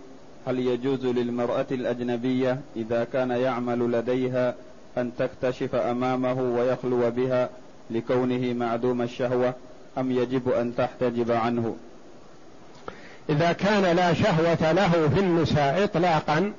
هل 0.46 0.58
يجوز 0.58 1.06
للمرأة 1.06 1.66
الأجنبية 1.70 2.60
إذا 2.76 3.04
كان 3.12 3.30
يعمل 3.30 3.92
لديها 3.92 4.54
أن 4.98 5.10
تكتشف 5.18 5.74
أمامه 5.74 6.42
ويخلو 6.42 7.10
بها 7.10 7.48
لكونه 7.90 8.52
معدوم 8.52 9.02
الشهوة 9.02 9.54
أم 9.98 10.10
يجب 10.10 10.48
أن 10.48 10.74
تحتجب 10.76 11.32
عنه؟ 11.32 11.76
إذا 13.28 13.52
كان 13.52 13.96
لا 13.96 14.14
شهوة 14.14 14.72
له 14.72 15.08
في 15.14 15.20
النساء 15.20 15.84
إطلاقا 15.84 16.52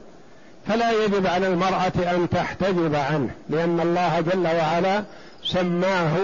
فلا 0.67 1.05
يجب 1.05 1.27
على 1.27 1.47
المرأة 1.47 2.15
أن 2.15 2.29
تحتجب 2.29 2.95
عنه 2.95 3.29
لأن 3.49 3.79
الله 3.79 4.21
جل 4.21 4.47
وعلا 4.47 5.03
سماه 5.43 6.17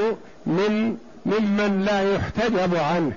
من 0.45 0.97
ممن 1.25 1.85
لا 1.85 2.13
يحتجب 2.15 2.75
عنه. 2.75 3.13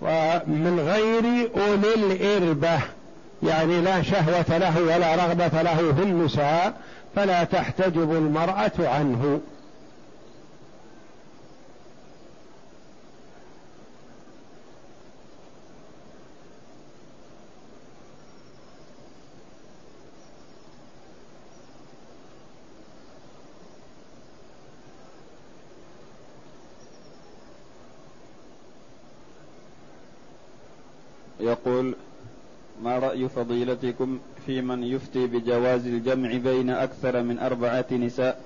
ومن 0.00 0.80
غير 0.86 1.50
أولي 1.56 1.94
الإربة 1.94 2.80
يعني 3.42 3.80
لا 3.80 4.02
شهوة 4.02 4.58
له 4.58 4.80
ولا 4.82 5.14
رغبة 5.14 5.62
له 5.62 5.92
في 5.96 6.02
النساء 6.02 6.74
فلا 7.16 7.44
تحتجب 7.44 8.12
المرأة 8.12 8.72
عنه. 8.78 9.40
يقول 31.66 31.94
ما 32.82 32.98
رأي 32.98 33.28
فضيلتكم 33.28 34.18
في 34.46 34.60
من 34.60 34.82
يفتي 34.84 35.26
بجواز 35.26 35.86
الجمع 35.86 36.36
بين 36.36 36.70
أكثر 36.70 37.22
من 37.22 37.38
أربعة 37.38 37.84
نساء 37.92 38.40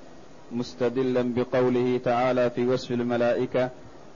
مستدلا 0.52 1.34
بقوله 1.36 2.00
تعالى 2.04 2.50
في 2.50 2.66
وصف 2.66 2.90
الملائكة 2.90 3.70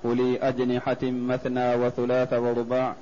أولي 0.05 0.39
أجنحة 0.39 0.97
مثنى 1.03 1.75
وثلاث 1.75 2.33
ورباع 2.33 2.95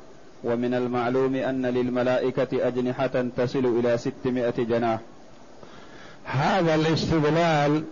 ومن 0.45 0.75
المعلوم 0.75 1.35
أن 1.35 1.67
للملائكة 1.67 2.67
أجنحة 2.69 3.25
تصل 3.37 3.67
إلى 3.79 3.99
ستمائة 3.99 4.55
جناح. 4.59 5.01
هذا 6.25 6.75
الاستدلال 6.75 7.85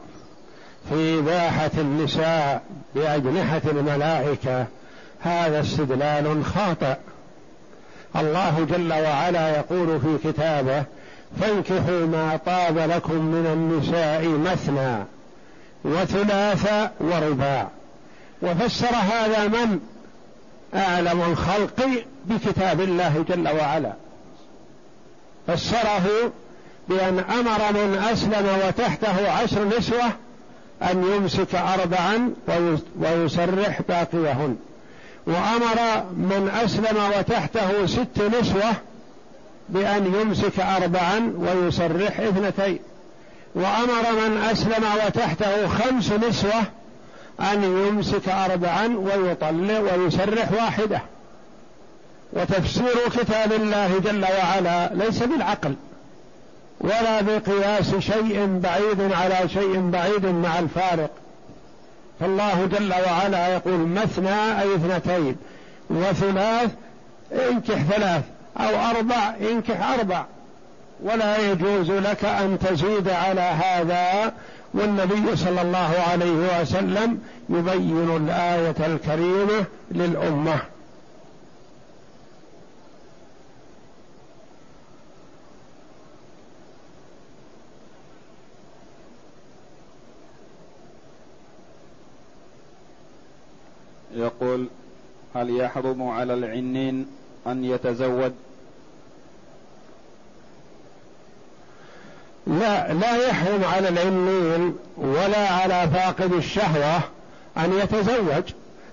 في 0.89 1.19
إباحة 1.19 1.71
النساء 1.79 2.63
بأجنحة 2.95 3.63
الملائكة 3.71 4.67
هذا 5.21 5.61
استدلال 5.61 6.45
خاطئ. 6.45 6.97
الله 8.17 8.67
جل 8.71 8.93
وعلا 8.93 9.57
يقول 9.57 10.01
في 10.01 10.33
كتابه 10.33 10.85
فانكحوا 11.41 12.07
ما 12.07 12.39
طاب 12.47 12.79
لكم 12.79 13.15
من 13.15 13.47
النساء 13.47 14.29
مثنى 14.29 15.05
وثلاث 15.85 16.91
ورباع. 17.01 17.69
وفسر 18.43 18.95
هذا 18.95 19.49
من؟ 19.49 19.81
أعلم 20.75 21.23
الخلق 21.23 21.89
بكتاب 22.25 22.81
الله 22.81 23.25
جل 23.29 23.49
وعلا. 23.49 23.93
فسره 25.47 26.33
بأن 26.89 27.19
أمر 27.19 27.73
من 27.73 28.03
أسلم 28.13 28.47
وتحته 28.67 29.31
عشر 29.31 29.79
نسوة 29.79 30.13
أن 30.83 31.05
يمسك 31.17 31.55
اربعا 31.55 32.31
ويسرح 33.01 33.83
باقيهن. 33.89 34.57
وأمر 35.29 36.05
من 36.13 36.51
أسلم 36.65 36.97
وتحته 37.19 37.87
ست 37.87 38.23
نسوة 38.41 38.73
بأن 39.69 40.15
يمسك 40.21 40.61
أربعا 40.61 41.33
ويسرح 41.39 42.21
اثنتين. 42.21 42.79
وأمر 43.55 44.27
من 44.27 44.43
أسلم 44.53 44.85
وتحته 45.07 45.69
خمس 45.69 46.13
نسوة 46.13 46.63
أن 47.41 47.63
يمسك 47.63 48.29
أربعا 48.29 48.97
ويطلع 48.97 49.81
ويسرح 49.81 50.53
واحدة. 50.53 51.03
وتفسير 52.33 53.09
كتاب 53.17 53.53
الله 53.53 53.99
جل 53.99 54.25
وعلا 54.25 54.95
ليس 54.95 55.23
بالعقل 55.23 55.75
ولا 56.81 57.21
بقياس 57.21 57.95
شيء 57.99 58.61
بعيد 58.63 59.13
على 59.13 59.49
شيء 59.49 59.91
بعيد 59.91 60.27
مع 60.27 60.59
الفارق. 60.59 61.11
فالله 62.21 62.67
جل 62.67 62.93
وعلا 63.07 63.49
يقول 63.49 63.79
مثنى 63.79 64.61
أي 64.61 64.75
اثنتين 64.75 65.37
وثلاث 65.91 66.71
انكح 67.33 67.83
ثلاث 67.83 68.23
أو 68.57 68.91
أربع 68.91 69.35
انكح 69.41 69.93
أربع 69.93 70.25
ولا 71.03 71.51
يجوز 71.51 71.91
لك 71.91 72.25
أن 72.25 72.59
تزيد 72.59 73.09
على 73.09 73.41
هذا 73.41 74.33
والنبي 74.75 75.37
صلى 75.37 75.63
الله 75.63 75.95
عليه 76.13 76.61
وسلم 76.61 77.19
يبين 77.49 78.17
الآية 78.17 78.87
الكريمة 78.87 79.65
للأمة. 79.91 80.61
يقول 94.19 94.67
هل 95.35 95.61
يحرم 95.61 96.03
على 96.09 96.35
العنين 96.35 97.07
أن 97.47 97.65
يتزوج؟ 97.65 98.33
لا 102.47 102.93
لا 102.93 103.29
يحرم 103.29 103.65
على 103.65 103.89
العنين 103.89 104.77
ولا 104.97 105.49
على 105.49 105.89
فاقد 105.91 106.33
الشهوة 106.33 107.01
أن 107.57 107.73
يتزوج 107.73 108.43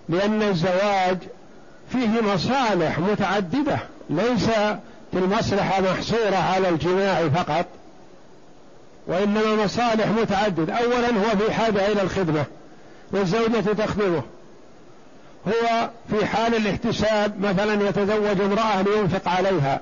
لأن 0.09 0.41
الزواج 0.41 1.17
فيه 1.91 2.21
مصالح 2.21 2.99
متعددة 2.99 3.80
ليس 4.09 4.49
المصلحة 5.13 5.82
محصورة 5.82 6.36
على 6.36 6.69
الجماع 6.69 7.30
فقط 7.30 7.65
وإنما 9.07 9.55
مصالح 9.65 10.07
متعدد 10.07 10.69
أولا 10.69 11.07
هو 11.07 11.38
في 11.38 11.53
حاجة 11.53 11.91
إلى 11.91 12.01
الخدمة 12.01 12.45
والزوجة 13.11 13.73
تخدمه. 13.73 14.21
هو 15.47 15.89
في 16.09 16.25
حال 16.25 16.55
الاحتساب 16.55 17.41
مثلا 17.41 17.89
يتزوج 17.89 18.41
امرأة 18.41 18.81
لينفق 18.81 19.29
عليها 19.29 19.81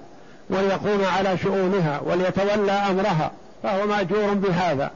وليقوم 0.49 1.05
على 1.17 1.37
شؤونها 1.37 2.01
وليتولى 2.05 2.71
أمرها 2.71 3.31
فهو 3.63 3.87
مأجور 3.87 4.33
بهذا. 4.33 4.91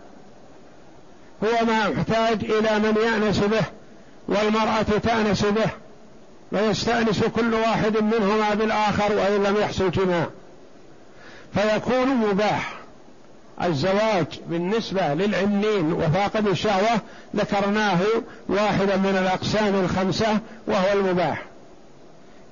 هو 1.43 1.65
ما 1.65 1.89
محتاج 1.89 2.43
إلى 2.43 2.79
من 2.79 2.95
يأنس 3.03 3.39
به 3.39 3.63
والمرأة 4.27 4.99
تأنس 5.03 5.45
به 5.45 5.69
ويستأنس 6.51 7.23
كل 7.23 7.53
واحد 7.53 7.97
منهما 7.97 8.53
بالآخر 8.53 9.11
وإن 9.11 9.43
لم 9.43 9.57
يحصل 9.57 9.91
جماع 9.91 10.25
فيكون 11.53 12.07
مباح. 12.07 12.76
الزواج 13.63 14.39
بالنسبة 14.49 15.13
للعنين 15.13 15.93
وفاقد 15.93 16.47
الشهوة 16.47 17.01
ذكرناه 17.35 17.99
واحدا 18.49 18.97
من 18.97 19.17
الأقسام 19.21 19.75
الخمسة 19.75 20.39
وهو 20.67 20.93
المباح. 20.93 21.43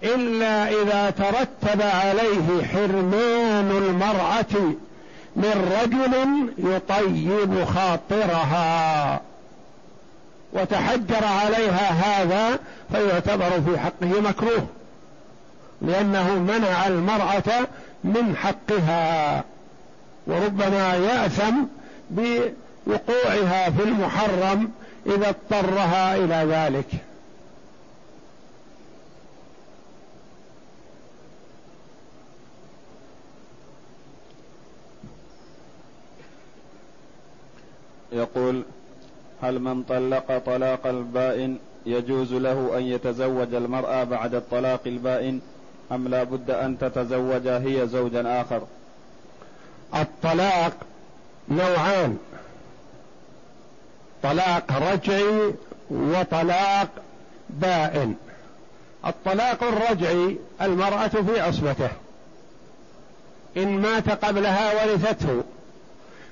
إلا 0.03 0.69
إذا 0.69 1.09
ترتب 1.09 1.81
عليه 1.81 2.65
حرمان 2.73 3.71
المرأة 3.71 4.73
من 5.35 5.77
رجل 5.81 6.15
يطيب 6.57 7.65
خاطرها 7.65 9.21
وتحجر 10.53 11.25
عليها 11.25 11.89
هذا 11.89 12.59
فيعتبر 12.91 13.49
في 13.49 13.79
حقه 13.79 14.21
مكروه 14.21 14.67
لأنه 15.81 16.33
منع 16.33 16.87
المرأة 16.87 17.67
من 18.03 18.35
حقها. 18.35 19.43
وربما 20.27 20.95
يأثم 20.95 21.55
بوقوعها 22.11 23.69
في 23.69 23.83
المحرم 23.83 24.71
إذا 25.05 25.29
اضطرها 25.29 26.15
إلى 26.15 26.53
ذلك. 26.53 26.85
يقول 38.11 38.63
هل 39.41 39.59
من 39.59 39.83
طلق 39.83 40.37
طلاق 40.37 40.87
البائن 40.87 41.57
يجوز 41.85 42.33
له 42.33 42.77
أن 42.77 42.83
يتزوج 42.83 43.53
المرأة 43.53 44.03
بعد 44.03 44.35
الطلاق 44.35 44.81
البائن 44.85 45.41
أم 45.91 46.07
لا 46.07 46.23
بد 46.23 46.51
أن 46.51 46.77
تتزوج 46.77 47.47
هي 47.47 47.87
زوجا 47.87 48.41
آخر؟ 48.41 48.61
الطلاق 49.95 50.73
نوعان. 51.49 52.17
طلاق 54.23 54.91
رجعي 54.91 55.53
وطلاق 55.89 56.87
بائن. 57.49 58.15
الطلاق 59.05 59.63
الرجعي 59.63 60.37
المرأة 60.61 61.07
في 61.07 61.41
عصبته. 61.41 61.89
إن 63.57 63.79
مات 63.81 64.25
قبلها 64.25 64.85
ورثته 64.85 65.43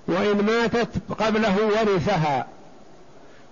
وإن 0.07 0.45
ماتت 0.45 0.89
قبله 1.19 1.55
ورثها 1.65 2.47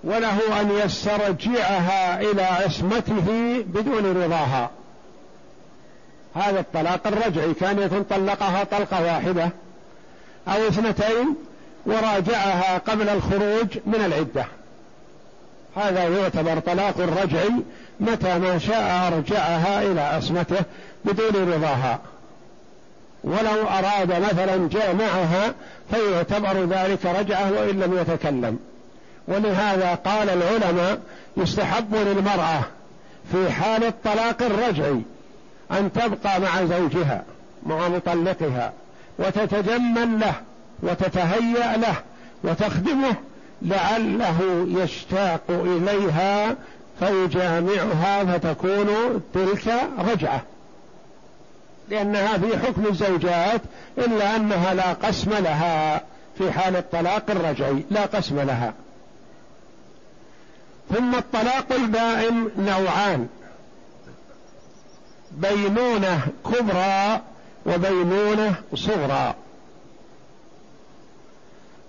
وله 0.04 0.62
أن 0.62 0.72
يسترجعها 0.72 2.22
إلى 2.22 2.44
عصمته 2.44 3.58
بدون 3.68 4.24
رضاها. 4.24 4.70
هذا 6.36 6.60
الطلاق 6.60 7.08
الرجعي 7.08 7.54
كان 7.54 7.80
يكون 7.80 8.04
طلقها 8.04 8.64
طلقة 8.64 9.04
واحدة. 9.04 9.50
أو 10.48 10.68
اثنتين 10.68 11.36
وراجعها 11.86 12.78
قبل 12.78 13.10
الخروج 13.10 13.78
من 13.86 14.06
العدة. 14.06 14.46
هذا 15.76 16.04
يعتبر 16.04 16.60
طلاق 16.60 17.00
رجعي 17.00 17.52
متى 18.00 18.40
ما 18.40 18.58
شاء 18.58 19.08
أرجعها 19.08 19.82
إلى 19.82 20.02
عصمته 20.02 20.64
بدون 21.06 21.54
رضاها. 21.54 22.00
ولو 23.24 23.68
أراد 23.70 24.22
مثلا 24.22 24.70
جامعها 24.70 25.54
فيعتبر 25.92 26.66
ذلك 26.66 27.06
رجعة 27.06 27.52
وإن 27.52 27.80
لم 27.80 27.98
يتكلم. 27.98 28.60
ولهذا 29.28 29.96
قال 29.96 30.30
العلماء 30.30 31.00
يستحب 31.38 31.96
للمرأة 31.96 32.62
في 33.32 33.52
حال 33.52 33.84
الطلاق 33.84 34.42
الرجعي 34.42 35.02
أن 35.72 35.92
تبقى 35.94 36.40
مع 36.40 36.66
زوجها 36.66 37.24
مع 37.66 37.88
مطلقها. 37.88 38.74
وتتجمل 39.22 40.20
له 40.20 40.34
وتتهيأ 40.84 41.78
له 41.78 41.96
وتخدمه 42.44 43.16
لعله 43.62 44.68
يشتاق 44.68 45.42
إليها 45.50 46.56
فيجامعها 47.00 48.24
فتكون 48.26 49.22
تلك 49.34 49.74
رجعة. 50.00 50.42
لأنها 51.90 52.38
في 52.38 52.58
حكم 52.58 52.86
الزوجات 52.86 53.62
إلا 53.98 54.36
أنها 54.36 54.74
لا 54.74 54.94
قسم 54.94 55.30
لها 55.34 56.02
في 56.38 56.52
حال 56.52 56.76
الطلاق 56.76 57.24
الرجعي 57.30 57.84
لا 57.92 58.06
قسم 58.06 58.40
لها. 58.40 58.74
ثم 60.96 61.16
الطلاق 61.16 61.66
البائن 61.72 62.50
نوعان. 62.58 63.28
بينونة 65.32 66.28
كبرى 66.46 67.22
وبينونة 67.66 68.56
صغرى. 68.76 69.36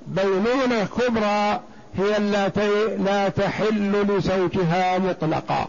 بينونة 0.07 0.85
كبرى 0.99 1.61
هي 1.99 2.17
التي 2.17 2.97
لا 2.97 3.29
تحل 3.29 3.93
لزوجها 3.93 4.99
مطلقا. 4.99 5.69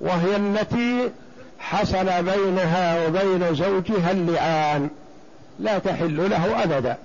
وهي 0.00 0.36
التي 0.36 1.10
حصل 1.58 2.22
بينها 2.22 3.06
وبين 3.06 3.54
زوجها 3.54 4.10
اللعان. 4.10 4.88
لا 5.60 5.78
تحل 5.78 6.30
له 6.30 6.62
أبدا. 6.62 6.96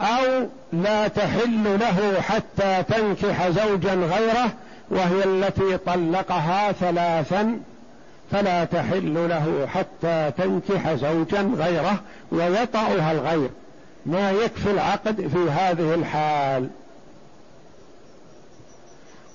أو 0.00 0.46
لا 0.72 1.08
تحل 1.08 1.78
له 1.80 2.20
حتى 2.20 2.82
تنكح 2.82 3.48
زوجا 3.48 3.94
غيره 3.94 4.52
وهي 4.90 5.24
التي 5.24 5.76
طلقها 5.76 6.72
ثلاثا 6.72 7.60
فلا 8.32 8.64
تحل 8.64 9.28
له 9.28 9.68
حتى 9.74 10.32
تنكح 10.38 10.94
زوجا 10.94 11.40
غيره 11.56 12.00
ويطأها 12.32 13.12
الغير. 13.12 13.50
ما 14.06 14.30
يكفي 14.30 14.70
العقد 14.70 15.28
في 15.28 15.50
هذه 15.50 15.94
الحال. 15.94 16.68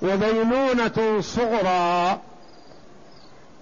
وبينونة 0.01 1.21
صغرى 1.21 2.19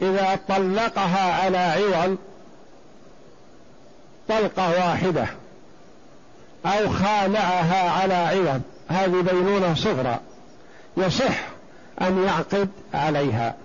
إذا 0.02 0.40
طلقها 0.48 1.44
على 1.44 1.58
عوض 1.58 2.18
طلقة 4.30 4.70
واحدة 4.70 5.26
أو 6.66 6.90
خالعها 6.90 7.90
على 8.02 8.14
عوض. 8.14 8.62
هذه 8.90 9.22
بينونة 9.22 9.74
صغرى. 9.74 10.20
يصح 10.98 11.59
أن 12.02 12.24
يعقد 12.24 12.70
عليها 12.94 13.56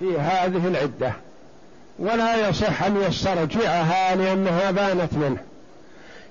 في 0.00 0.18
هذه 0.18 0.68
العدة 0.68 1.12
ولا 1.98 2.48
يصح 2.48 2.82
أن 2.82 3.02
يسترجعها 3.02 4.14
لأنها 4.14 4.70
بانت 4.70 5.14
منه. 5.14 5.38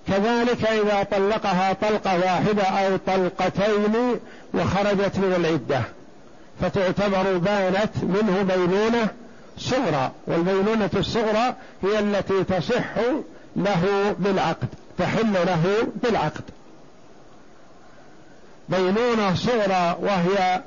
كذلك 0.08 0.66
إذا 0.66 1.04
طلقها 1.04 1.74
طلقة 1.74 2.20
واحدة 2.20 2.64
أو 2.64 2.98
طلقتين 3.08 4.20
وخرجت 4.54 5.18
من 5.18 5.34
العدة 5.38 5.82
فتعتبر 6.62 7.38
بانت 7.38 8.04
منه 8.04 8.42
بينونة 8.42 9.08
صغرى 9.58 10.12
والبينونة 10.28 10.90
الصغرى 10.94 11.56
هي 11.84 12.00
التي 12.00 12.44
تصح 12.44 12.98
له 13.56 14.16
بالعقد 14.20 14.68
تحل 14.98 15.34
له 15.34 15.88
بالعقد. 16.04 16.44
بينونة 18.70 19.36
صغرى 19.36 19.98
وهي 20.02 20.62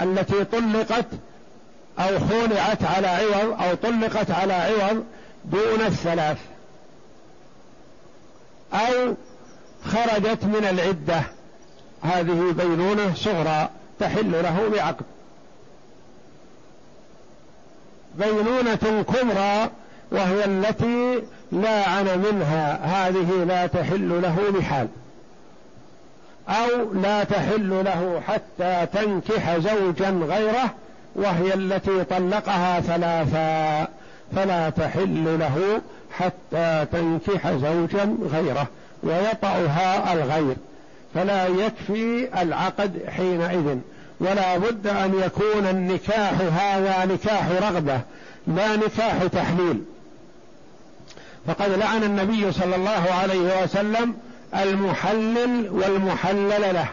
التي 0.00 0.44
طلقت 0.44 1.06
أو 1.98 2.18
خولعت 2.18 2.84
على 2.84 3.06
عوض 3.06 3.62
أو 3.62 3.74
طلقت 3.74 4.30
على 4.30 4.52
عوض 4.52 5.04
دون 5.44 5.80
الثلاث. 5.80 6.38
أو 8.72 9.14
خرجت 9.84 10.44
من 10.44 10.66
العدة. 10.70 11.22
هذه 12.02 12.54
بينونة 12.58 13.14
صغرى 13.14 13.68
تحل 14.00 14.32
له 14.32 14.68
بعقد. 14.72 15.04
بينونة 18.14 19.02
كبرى 19.02 19.70
وهي 20.12 20.44
التي 20.44 21.22
لا 21.52 21.88
عن 21.88 22.04
منها. 22.04 22.80
هذه 22.84 23.44
لا 23.44 23.66
تحل 23.66 24.22
له 24.22 24.52
بحال. 24.58 24.88
أو 26.48 26.92
لا 26.92 27.24
تحل 27.24 27.84
له 27.84 28.22
حتى 28.28 28.86
تنكح 28.92 29.56
زوجا 29.56 30.10
غيره 30.10 30.74
وهي 31.14 31.54
التي 31.54 32.04
طلقها 32.04 32.80
ثلاثا 32.80 33.88
فلا 34.36 34.70
تحل 34.70 35.38
له 35.38 35.80
حتى 36.12 36.86
تنكح 36.92 37.52
زوجا 37.52 38.16
غيره 38.32 38.66
ويطأها 39.02 40.12
الغير. 40.12 40.56
فلا 41.14 41.46
يكفي 41.46 42.28
العقد 42.42 43.02
حينئذ. 43.08 43.78
ولا 44.20 44.58
بد 44.58 44.86
أن 44.86 45.14
يكون 45.24 45.66
النكاح 45.70 46.32
هذا 46.40 47.04
نكاح 47.04 47.48
رغبة 47.62 48.00
لا 48.46 48.76
نكاح 48.76 49.24
تحليل. 49.32 49.82
فقد 51.46 51.70
لعن 51.70 52.02
النبي 52.02 52.52
صلى 52.52 52.76
الله 52.76 53.06
عليه 53.22 53.62
وسلم 53.62 54.14
المحلل 54.54 55.68
والمحلل 55.70 56.74
له. 56.74 56.88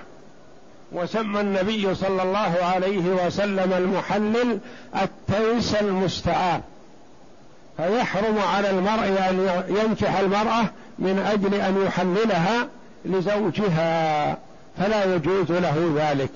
وسمى 0.91 1.41
النبي 1.41 1.95
صلى 1.95 2.24
الله 2.24 2.58
عليه 2.74 3.26
وسلم 3.26 3.74
المحلل 3.74 4.60
التيس 5.01 5.76
المستعار 5.76 6.62
فيحرم 7.78 8.38
على 8.38 8.70
المرء 8.70 9.06
أن 9.30 9.64
ينكح 9.70 10.20
المرأة 10.20 10.66
من 10.99 11.20
أجل 11.20 11.54
أن 11.54 11.86
يحللها 11.86 12.68
لزوجها 13.06 14.38
فلا 14.78 15.16
يجوز 15.16 15.51
له 15.51 15.93
ذلك. 15.97 16.30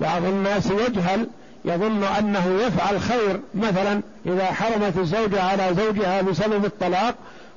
بعض 0.00 0.24
الناس 0.24 0.70
يجهل 0.70 1.26
يظن 1.64 2.04
أنه 2.04 2.60
يفعل 2.66 3.00
خير 3.00 3.40
مثلا 3.54 4.00
إذا 4.26 4.44
حرمت 4.44 4.98
الزوجة 4.98 5.42
على 5.42 5.74
زوجها 5.74 6.22
بسبب 6.22 6.64
الطلاق 6.64 7.14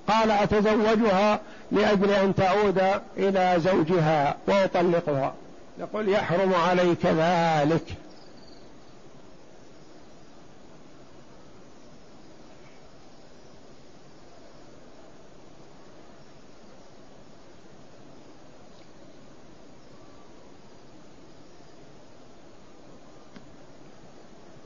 قال 0.10 0.32
أتزوجها 0.32 1.40
لأجل 1.72 2.12
أن 2.12 2.36
تعود 2.36 2.82
إلى 3.18 3.56
زوجها 3.58 4.38
واطلقها 4.48 5.34
يقول 5.80 6.10
يحرم 6.10 6.54
عليك 6.54 7.06
ذلك. 7.06 7.84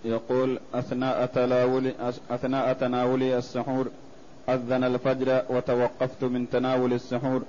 يقول 0.05 0.59
أثناء 0.73 1.25
تناول 1.25 1.93
أثناء 2.29 2.73
تناولي 2.73 3.37
السحور 3.37 3.87
أذن 4.49 4.83
الفجر 4.83 5.43
وتوقفت 5.49 6.23
من 6.23 6.49
تناول 6.49 6.93
السحور 6.93 7.41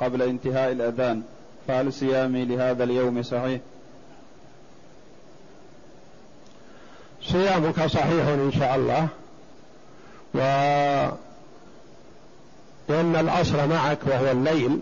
قبل 0.00 0.22
انتهاء 0.22 0.72
الأذان 0.72 1.22
فهل 1.68 1.92
صيامي 1.92 2.44
لهذا 2.44 2.84
اليوم 2.84 3.22
صحيح؟ 3.22 3.60
صيامك 7.22 7.86
صحيح 7.86 8.26
إن 8.26 8.52
شاء 8.58 8.76
الله 8.76 9.08
و 10.34 10.38
لأن 12.88 13.16
الأصل 13.16 13.68
معك 13.68 13.98
وهو 14.06 14.30
الليل 14.30 14.80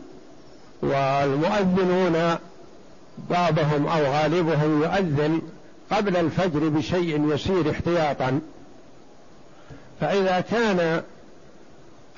والمؤذنون 0.82 2.36
بعضهم 3.30 3.86
أو 3.86 4.04
غالبهم 4.04 4.82
يؤذن 4.82 5.42
قبل 5.90 6.16
الفجر 6.16 6.68
بشيء 6.68 7.34
يسير 7.34 7.70
احتياطا 7.70 8.40
فإذا 10.00 10.40
كان 10.40 11.02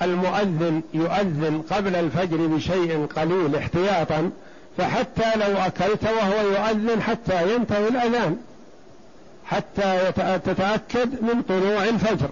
المؤذن 0.03 0.81
يؤذن 0.93 1.63
قبل 1.71 1.95
الفجر 1.95 2.37
بشيء 2.37 3.07
قليل 3.15 3.55
احتياطا 3.55 4.29
فحتى 4.77 5.35
لو 5.35 5.57
أكلت 5.57 6.03
وهو 6.03 6.49
يؤذن 6.49 7.01
حتى 7.01 7.55
ينتهي 7.55 7.87
الأذان 7.87 8.37
حتى 9.45 10.11
تتأكد 10.45 11.23
من 11.23 11.41
طلوع 11.41 11.83
الفجر. 11.83 12.29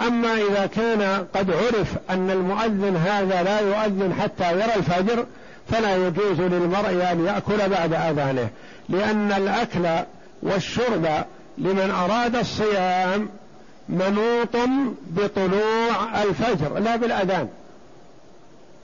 أما 0.00 0.34
إذا 0.34 0.66
كان 0.66 1.26
قد 1.34 1.50
عرف 1.50 1.94
أن 2.10 2.30
المؤذن 2.30 2.96
هذا 2.96 3.42
لا 3.42 3.60
يؤذن 3.60 4.14
حتى 4.20 4.52
يرى 4.52 4.74
الفجر 4.76 5.26
فلا 5.68 5.96
يجوز 5.96 6.40
للمرء 6.40 7.08
أن 7.12 7.24
يأكل 7.26 7.68
بعد 7.68 7.92
أذانه 7.92 8.48
لأن 8.88 9.32
الأكل 9.32 10.04
والشرب 10.42 11.08
لمن 11.58 11.90
أراد 11.90 12.36
الصيام 12.36 13.28
منوط 13.88 14.56
بطلوع 15.10 16.22
الفجر 16.22 16.78
لا 16.78 16.96
بالأذان. 16.96 17.48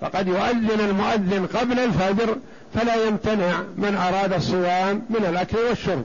فقد 0.01 0.29
يؤذن 0.29 0.81
المؤذن 0.81 1.47
قبل 1.55 1.79
الفجر 1.79 2.37
فلا 2.75 3.07
يمتنع 3.07 3.63
من 3.77 3.97
أراد 3.97 4.33
الصيام 4.33 5.03
من 5.11 5.25
الأكل 5.29 5.59
والشرب. 5.69 6.05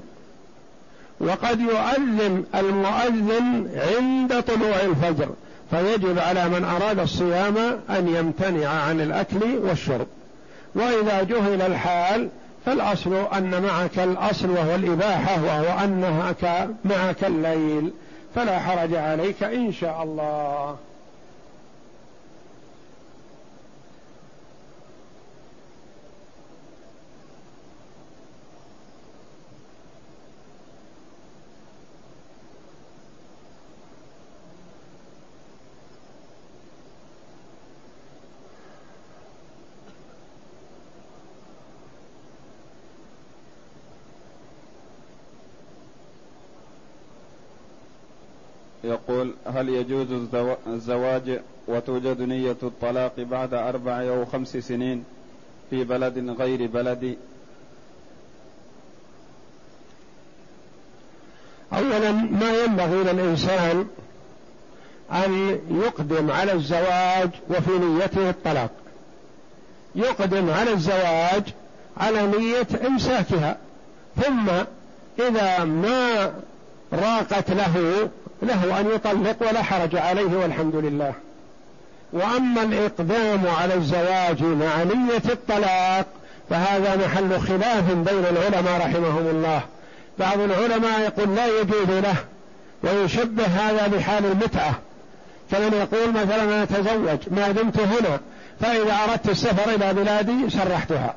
وقد 1.20 1.60
يؤذن 1.60 2.44
المؤذن 2.56 3.70
عند 3.76 4.44
طلوع 4.44 4.76
الفجر 4.82 5.30
فيجب 5.72 6.20
على 6.20 6.50
من 6.50 6.64
أراد 6.64 7.00
الصيام 7.00 7.58
أن 7.90 8.08
يمتنع 8.16 8.70
عن 8.70 9.02
الأكل 9.02 9.58
والشرب. 9.58 10.08
وإذا 10.76 11.24
جهل 11.24 11.62
الحال 11.62 12.30
فالأصل 12.66 13.14
أن 13.38 13.64
معك 13.64 14.00
الأصل 14.00 14.50
وهو 14.50 14.76
الإباحة 14.76 15.44
وهو 15.44 15.80
أنك 15.84 16.70
معك 16.86 17.24
الليل. 17.24 17.92
فلا 18.36 18.60
حرج 18.60 18.96
عليك 18.96 19.44
إن 19.44 19.72
شاء 19.72 20.04
الله. 20.04 20.78
يقول 48.86 49.34
هل 49.46 49.70
يجوز 49.70 50.08
الزواج 50.68 51.40
وتوجد 51.68 52.22
نية 52.22 52.58
الطلاق 52.64 53.14
بعد 53.18 53.54
أربع 53.54 54.02
أو 54.02 54.26
خمس 54.26 54.58
سنين 54.58 55.04
في 55.70 55.84
بلد 55.84 56.36
غير 56.40 56.68
بلدي؟ 56.68 57.18
أولا 61.74 62.12
ما 62.12 62.64
ينبغي 62.64 63.04
للإنسان 63.04 63.88
أن 65.12 65.60
يقدم 65.70 66.32
على 66.32 66.54
الزواج 66.54 67.30
وفي 67.50 67.72
نيته 67.72 68.30
الطلاق. 68.30 68.72
يقدم 69.96 70.50
على 70.50 70.74
الزواج 70.74 71.44
على 71.98 72.28
نية 72.28 72.88
إمساكها 72.88 73.58
ثم 74.22 74.50
إذا 75.20 75.64
ما 75.64 76.34
راقت 76.94 77.52
له 77.52 78.10
له 78.42 78.80
أن 78.80 78.92
يطلق 78.96 79.50
ولا 79.50 79.64
حرج 79.64 79.96
عليه 79.96 80.38
والحمد 80.38 80.76
لله. 80.76 81.14
وأما 82.14 82.64
الإقدام 82.64 83.42
على 83.62 83.74
الزواج 83.74 84.44
مع 84.44 84.84
نية 84.84 85.32
الطلاق 85.32 86.06
فهذا 86.50 86.96
محل 86.96 87.40
خلاف 87.40 87.92
بين 87.92 88.26
العلماء 88.26 88.80
رحمهم 88.80 89.28
الله. 89.28 89.62
بعض 90.20 90.40
العلماء 90.40 91.00
يقول 91.02 91.36
لا 91.36 91.46
يجوز 91.60 91.90
له 91.90 92.16
ويشبه 92.84 93.46
هذا 93.46 93.88
بحال 93.88 94.26
المتعة. 94.26 94.74
كمن 95.52 95.74
يقول 95.74 96.10
مثلا 96.10 96.44
أنا 96.44 96.64
أتزوج 96.64 97.20
ما 97.32 97.52
دمت 97.52 97.80
هنا 97.80 98.20
فإذا 98.62 98.94
أردت 99.10 99.30
السفر 99.30 99.76
إلى 99.76 99.94
بلادي 99.94 100.50
سرحتها 100.50 101.16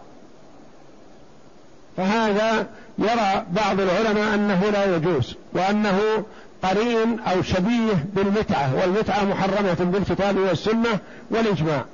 فهذا 1.96 2.66
يرى 2.98 3.44
بعض 3.50 3.80
العلماء 3.80 4.34
أنه 4.34 4.70
لا 4.70 4.96
يجوز 4.96 5.34
وأنه 5.52 6.24
قرين 6.62 7.20
أو 7.20 7.42
شبيه 7.42 8.06
بالمتعة 8.14 8.74
والمتعة 8.74 9.24
محرمة 9.24 9.76
بالكتاب 9.80 10.36
والسنة 10.38 10.98
والإجماع. 11.30 11.84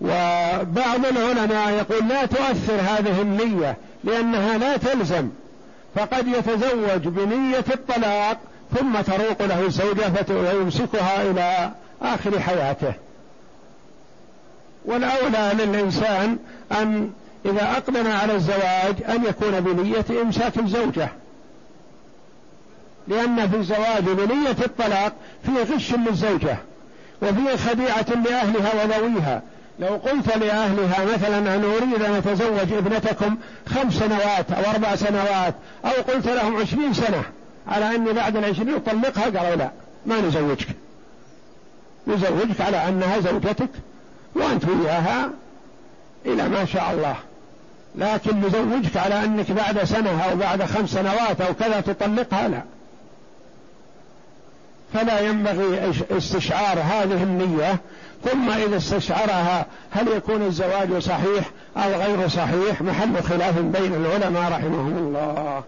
وبعض 0.00 1.06
العلماء 1.06 1.70
يقول 1.70 2.08
لا 2.08 2.26
تؤثر 2.26 2.74
هذه 2.74 3.22
النية 3.22 3.76
لأنها 4.04 4.58
لا 4.58 4.76
تلزم 4.76 5.28
فقد 5.94 6.28
يتزوج 6.28 7.08
بنية 7.08 7.64
الطلاق 7.74 8.38
ثم 8.78 9.00
تروق 9.00 9.42
له 9.42 9.66
الزوجة 9.66 10.22
فيمسكها 10.22 11.22
إلى 11.22 11.70
آخر 12.02 12.40
حياته. 12.40 12.92
والأولى 14.84 15.52
للإنسان 15.58 16.38
أن 16.72 17.10
إذا 17.46 17.62
أقدم 17.72 18.06
على 18.10 18.34
الزواج 18.34 18.94
أن 19.08 19.24
يكون 19.24 19.60
بنية 19.60 20.22
إمساك 20.22 20.58
الزوجة. 20.58 21.08
لأن 23.08 23.48
في 23.50 23.56
الزواج 23.56 24.04
بنية 24.04 24.56
الطلاق 24.64 25.12
فيه 25.46 25.74
غش 25.74 25.94
للزوجة 25.94 26.56
وفيه 27.22 27.56
خديعة 27.56 28.06
لأهلها 28.24 28.84
وذويها 28.84 29.42
لو 29.80 29.88
قلت 29.88 30.36
لأهلها 30.36 31.04
مثلا 31.14 31.38
أنا 31.38 31.66
أريد 31.76 32.02
أن 32.02 32.14
أتزوج 32.14 32.72
ابنتكم 32.72 33.36
خمس 33.66 33.94
سنوات 33.94 34.52
أو 34.52 34.70
أربع 34.70 34.96
سنوات 34.96 35.54
أو 35.84 35.90
قلت 35.90 36.26
لهم 36.26 36.56
عشرين 36.56 36.94
سنة 36.94 37.22
على 37.68 37.94
أني 37.94 38.12
بعد 38.12 38.36
العشرين 38.36 38.74
أطلقها 38.74 39.24
قالوا 39.24 39.56
لا 39.56 39.70
ما 40.06 40.20
نزوجك. 40.20 40.68
نزوجك 42.06 42.60
على 42.60 42.88
أنها 42.88 43.20
زوجتك 43.20 43.70
وأنت 44.34 44.64
وياها 44.68 45.30
إلى 46.26 46.48
ما 46.48 46.64
شاء 46.64 46.92
الله. 46.92 47.16
لكن 47.94 48.40
نزوجك 48.40 48.96
على 48.96 49.24
أنك 49.24 49.52
بعد 49.52 49.84
سنة 49.84 50.22
أو 50.22 50.36
بعد 50.36 50.62
خمس 50.62 50.90
سنوات 50.90 51.40
أو 51.40 51.54
كذا 51.54 51.80
تطلقها؟ 51.80 52.48
لا. 52.48 52.62
فلا 54.94 55.20
ينبغي 55.20 55.92
استشعار 56.10 56.78
هذه 56.78 57.22
النية 57.22 57.78
ثم 58.24 58.50
إذا 58.50 58.76
استشعرها 58.76 59.66
هل 59.90 60.08
يكون 60.08 60.42
الزواج 60.42 60.98
صحيح 60.98 61.50
أو 61.76 61.90
غير 61.90 62.28
صحيح؟ 62.28 62.82
محل 62.82 63.22
خلاف 63.22 63.58
بين 63.58 63.94
العلماء 63.94 64.52
رحمهم 64.52 64.98
الله. 64.98 65.64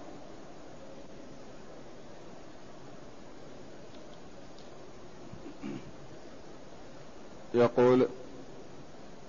يقول 7.55 8.07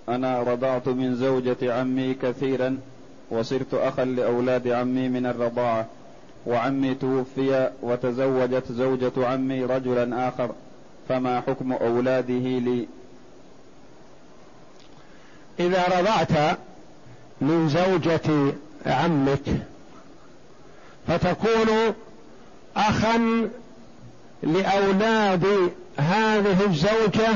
أنا 0.10 0.44
رضعت 0.44 0.88
من 0.88 1.16
زوجة 1.16 1.74
عمي 1.80 2.14
كثيرا 2.14 2.78
وصرت 3.32 3.74
أخا 3.74 4.06
لأولاد 4.06 4.68
عمي 4.68 5.10
من 5.10 5.26
الرضاعة. 5.26 5.86
وعمي 6.46 6.96
توفي 6.96 7.72
وتزوجت 7.82 8.72
زوجة 8.72 9.12
عمي 9.18 9.66
رجلا 9.66 10.28
آخر 10.28 10.52
فما 11.10 11.42
حكم 11.42 11.74
أولاده 11.74 12.34
لي؟ 12.60 12.88
إذا 15.60 16.00
رضعت 16.00 16.58
من 17.42 17.70
زوجة 17.70 18.54
عمك 18.86 19.44
فتكون 21.08 21.94
أخا 22.78 23.50
لأولاد 24.44 25.72
هذه 25.98 26.66
الزوجة 26.66 27.30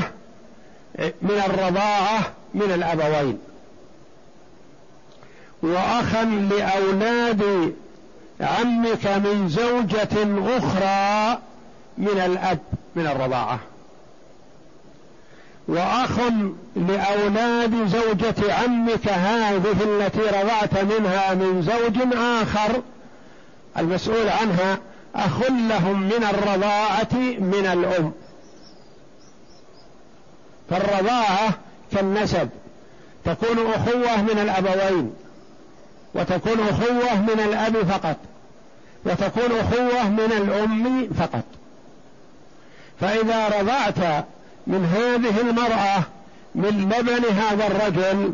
من 0.98 1.42
الرضاعة 1.46 2.32
من 2.54 2.72
الأبوين 2.74 3.38
وأخا 5.62 6.24
لأولاد 6.24 7.74
عمك 8.40 9.06
من 9.06 9.48
زوجة 9.48 10.08
أخرى 10.58 11.38
من 11.98 12.20
الأب 12.24 12.58
من 12.96 13.06
الرضاعة. 13.06 13.58
وأخ 15.68 16.18
لأولاد 16.76 17.86
زوجة 17.86 18.54
عمك 18.54 19.08
هذه 19.08 19.76
التي 19.82 20.20
رضعت 20.20 20.78
منها 20.78 21.34
من 21.34 21.62
زوج 21.62 22.16
آخر 22.16 22.82
المسؤول 23.78 24.28
عنها 24.28 24.78
أخ 25.14 25.50
لهم 25.50 26.02
من 26.02 26.24
الرضاعة 26.30 27.14
من 27.38 27.66
الأم. 27.72 28.12
فالرضاعة 30.70 31.54
كالنسب 31.92 32.48
تكون 33.24 33.66
أخوة 33.74 34.22
من 34.22 34.38
الأبوين. 34.38 35.14
وتكون 36.16 36.60
أخوة 36.60 37.20
من 37.20 37.40
الأب 37.44 37.76
فقط 37.76 38.16
وتكون 39.04 39.58
أخوة 39.58 40.08
من 40.08 40.32
الأم 40.36 41.08
فقط. 41.18 41.44
فإذا 43.00 43.48
رضعت 43.48 44.24
من 44.66 44.84
هذه 44.84 45.40
المرأة 45.40 46.02
من 46.54 46.68
لبن 46.68 47.24
هذا 47.24 47.66
الرجل 47.66 48.32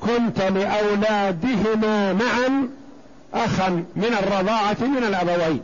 كنت 0.00 0.40
لأولادهما 0.40 2.12
معا 2.12 2.68
أخا 3.34 3.68
من 3.96 4.16
الرضاعة 4.22 4.76
من 4.80 5.04
الأبوين 5.04 5.62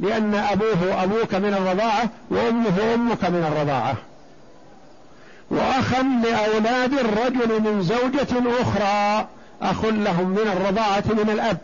لأن 0.00 0.34
أبوه 0.34 1.02
أبوك 1.02 1.34
من 1.34 1.54
الرضاعة 1.54 2.08
وأمه 2.30 2.94
أمك 2.94 3.24
من 3.24 3.44
الرضاعة. 3.52 3.94
وأخا 5.50 6.02
لأولاد 6.02 6.92
الرجل 6.92 7.60
من 7.60 7.82
زوجة 7.82 8.60
أخرى 8.60 9.26
أخ 9.62 9.84
لهم 9.84 10.28
من 10.28 10.52
الرضاعة 10.56 11.04
من 11.06 11.30
الأب 11.30 11.58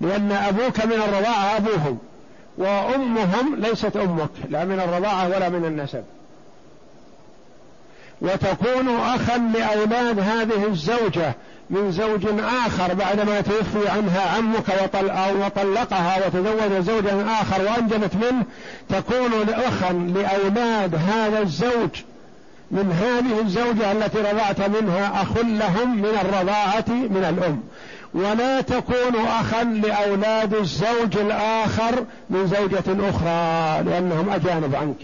لأن 0.00 0.32
أبوك 0.32 0.84
من 0.84 0.92
الرضاعة 0.92 1.56
أبوهم 1.56 1.98
وأمهم 2.58 3.56
ليست 3.56 3.96
أمك 3.96 4.30
لا 4.50 4.64
من 4.64 4.80
الرضاعة 4.80 5.28
ولا 5.28 5.48
من 5.48 5.64
النسب. 5.64 6.04
وتكون 8.22 9.00
أخا 9.00 9.38
لأولاد 9.38 10.18
هذه 10.18 10.66
الزوجة 10.66 11.34
من 11.70 11.92
زوج 11.92 12.26
آخر 12.66 12.94
بعدما 12.94 13.40
توفي 13.40 13.88
عنها 13.88 14.36
عمك 14.36 14.68
وطلقها 15.46 16.26
وتزوج 16.26 16.82
زوجا 16.82 17.26
آخر 17.40 17.62
وأنجبت 17.62 18.14
منه 18.14 18.44
تكون 18.88 19.48
أخا 19.48 19.92
لأولاد 19.92 20.94
هذا 20.94 21.38
الزوج 21.38 21.90
من 22.72 22.92
هذه 22.92 23.40
الزوجة 23.40 23.92
التي 23.92 24.18
رضعت 24.18 24.60
منها 24.60 25.22
أخ 25.22 25.36
لهم 25.36 25.96
من 25.96 26.18
الرضاعة 26.20 26.84
من 26.88 27.24
الأم. 27.28 27.60
ولا 28.14 28.60
تكون 28.60 29.26
أخا 29.26 29.64
لأولاد 29.64 30.54
الزوج 30.54 31.16
الآخر 31.16 32.04
من 32.30 32.46
زوجة 32.46 33.08
أخرى 33.10 33.82
لأنهم 33.90 34.30
أجانب 34.30 34.74
عنك. 34.74 34.96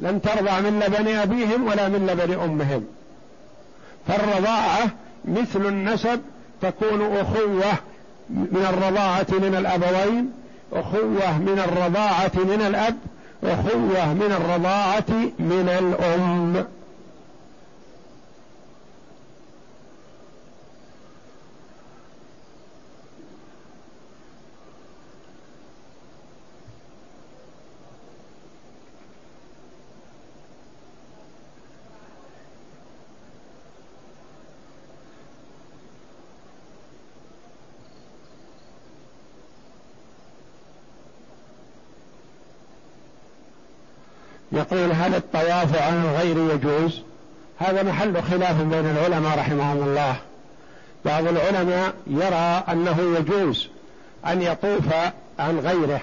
لن 0.00 0.22
ترضع 0.22 0.60
من 0.60 0.82
لبن 0.86 1.16
أبيهم 1.16 1.66
ولا 1.66 1.88
من 1.88 2.06
لبن 2.06 2.34
أمهم. 2.34 2.84
فالرضاعة 4.08 4.90
مثل 5.24 5.66
النسب 5.66 6.20
تكون 6.62 7.16
أخوة 7.16 7.72
من 8.30 8.66
الرضاعة 8.70 9.26
من 9.30 9.54
الأبوين 9.54 10.32
أخوة 10.72 11.38
من 11.38 11.62
الرضاعة 11.68 12.32
من 12.34 12.66
الأب 12.66 12.96
أخوة 13.44 14.14
من 14.14 14.32
الرضاعة 14.32 15.10
من 15.38 15.68
الأم. 15.78 16.64
يقول 44.58 44.92
هل 44.92 45.14
الطواف 45.14 45.82
عن 45.82 46.04
الغير 46.04 46.54
يجوز؟ 46.54 47.02
هذا 47.58 47.82
محل 47.82 48.22
خلاف 48.22 48.62
بين 48.62 48.86
العلماء 48.86 49.38
رحمهم 49.38 49.82
الله. 49.82 50.16
بعض 51.04 51.26
العلماء 51.26 51.94
يرى 52.06 52.64
أنه 52.72 53.18
يجوز 53.18 53.68
أن 54.26 54.42
يطوف 54.42 54.94
عن 55.38 55.58
غيره. 55.58 56.00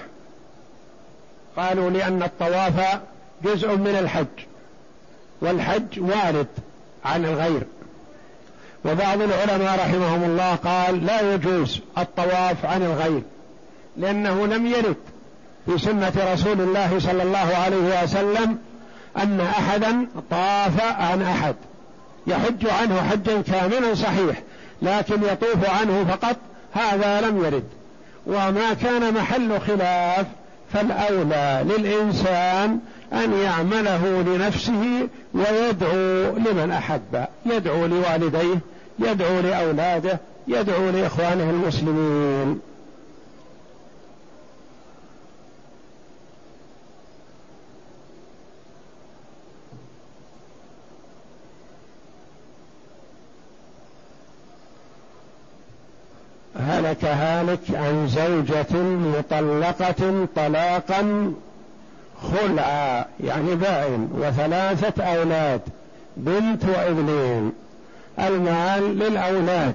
قالوا 1.56 1.90
لأن 1.90 2.22
الطواف 2.22 3.00
جزء 3.44 3.76
من 3.76 3.96
الحج 4.00 4.46
والحج 5.40 6.00
وارد 6.00 6.46
عن 7.04 7.24
الغير. 7.24 7.62
وبعض 8.84 9.20
العلماء 9.20 9.78
رحمهم 9.78 10.24
الله 10.24 10.54
قال 10.54 11.06
لا 11.06 11.34
يجوز 11.34 11.80
الطواف 11.98 12.66
عن 12.66 12.82
الغير 12.82 13.22
لأنه 13.96 14.46
لم 14.46 14.66
يرد. 14.66 14.96
في 15.66 15.78
سنة 15.78 16.12
رسول 16.32 16.60
الله 16.60 16.98
صلى 16.98 17.22
الله 17.22 17.56
عليه 17.64 18.02
وسلم 18.02 18.58
أن 19.16 19.40
أحدا 19.40 20.06
طاف 20.30 20.80
عن 20.80 21.22
أحد. 21.22 21.54
يحج 22.26 22.66
عنه 22.66 23.02
حجا 23.02 23.42
كاملا 23.42 23.94
صحيح 23.94 24.42
لكن 24.82 25.22
يطوف 25.22 25.70
عنه 25.80 26.04
فقط 26.04 26.36
هذا 26.72 27.20
لم 27.20 27.44
يرد. 27.44 27.64
وما 28.26 28.74
كان 28.82 29.14
محل 29.14 29.60
خلاف 29.60 30.26
فالأولى 30.72 31.64
للإنسان 31.64 32.78
أن 33.12 33.32
يعمله 33.32 34.24
لنفسه 34.26 35.08
ويدعو 35.34 36.36
لمن 36.36 36.72
أحب. 36.72 37.26
يدعو 37.46 37.86
لوالديه 37.86 38.58
يدعو 38.98 39.40
لأولاده 39.40 40.18
يدعو 40.48 40.90
لإخوانه 40.90 41.50
المسلمين. 41.50 42.60
هلك 56.60 57.04
هالك 57.04 57.60
عن 57.70 58.08
زوجة 58.08 58.82
مطلقة 59.18 60.26
طلاقا 60.36 61.32
خلعا 62.22 63.04
يعني 63.20 63.54
باين 63.54 64.08
وثلاثة 64.14 65.04
أولاد 65.04 65.60
بنت 66.16 66.64
وابنين. 66.64 67.52
المال 68.18 68.98
للأولاد 68.98 69.74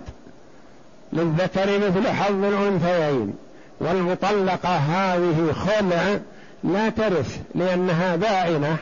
للذكر 1.14 1.80
مثل 1.80 2.08
حظ 2.08 2.44
الأنثيين. 2.44 3.34
والمطلقة 3.80 4.78
هذه 4.78 5.52
خلع 5.52 6.20
لا 6.64 6.90
ترث 6.90 7.38
لأنها 7.56 8.16
بائنة 8.16 8.78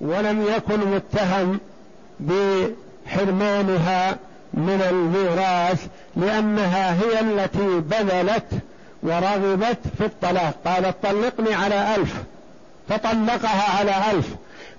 ولم 0.00 0.42
يكن 0.56 0.80
متهم 0.94 1.60
بحرمانها 2.20 4.16
من 4.54 4.82
الميراث 4.90 5.86
لأنها 6.16 6.94
هي 6.94 7.20
التي 7.20 7.80
بذلت 7.80 8.46
ورغبت 9.02 9.78
في 9.98 10.04
الطلاق. 10.04 10.54
قالت 10.64 10.96
طلقني 11.02 11.54
على 11.54 11.94
ألف. 11.94 12.14
فطلقها 12.88 13.78
على 13.78 13.92
ألف. 14.12 14.28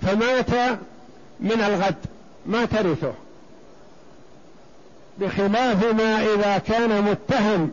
فمات 0.01 0.79
من 1.39 1.61
الغد. 1.61 1.95
ما 2.45 2.65
ترثه. 2.65 3.13
بخلاف 5.17 5.93
ما 5.93 6.23
إذا 6.33 6.57
كان 6.57 7.01
متهم 7.01 7.71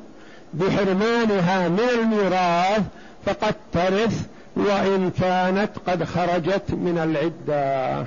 بحرمانها 0.55 1.69
من 1.69 1.89
الميراث 1.99 2.83
فقد 3.27 3.55
ترث 3.73 4.27
وإن 4.57 5.11
كانت 5.21 5.71
قد 5.87 6.05
خرجت 6.05 6.71
من 6.71 6.99
العدة. 6.99 8.07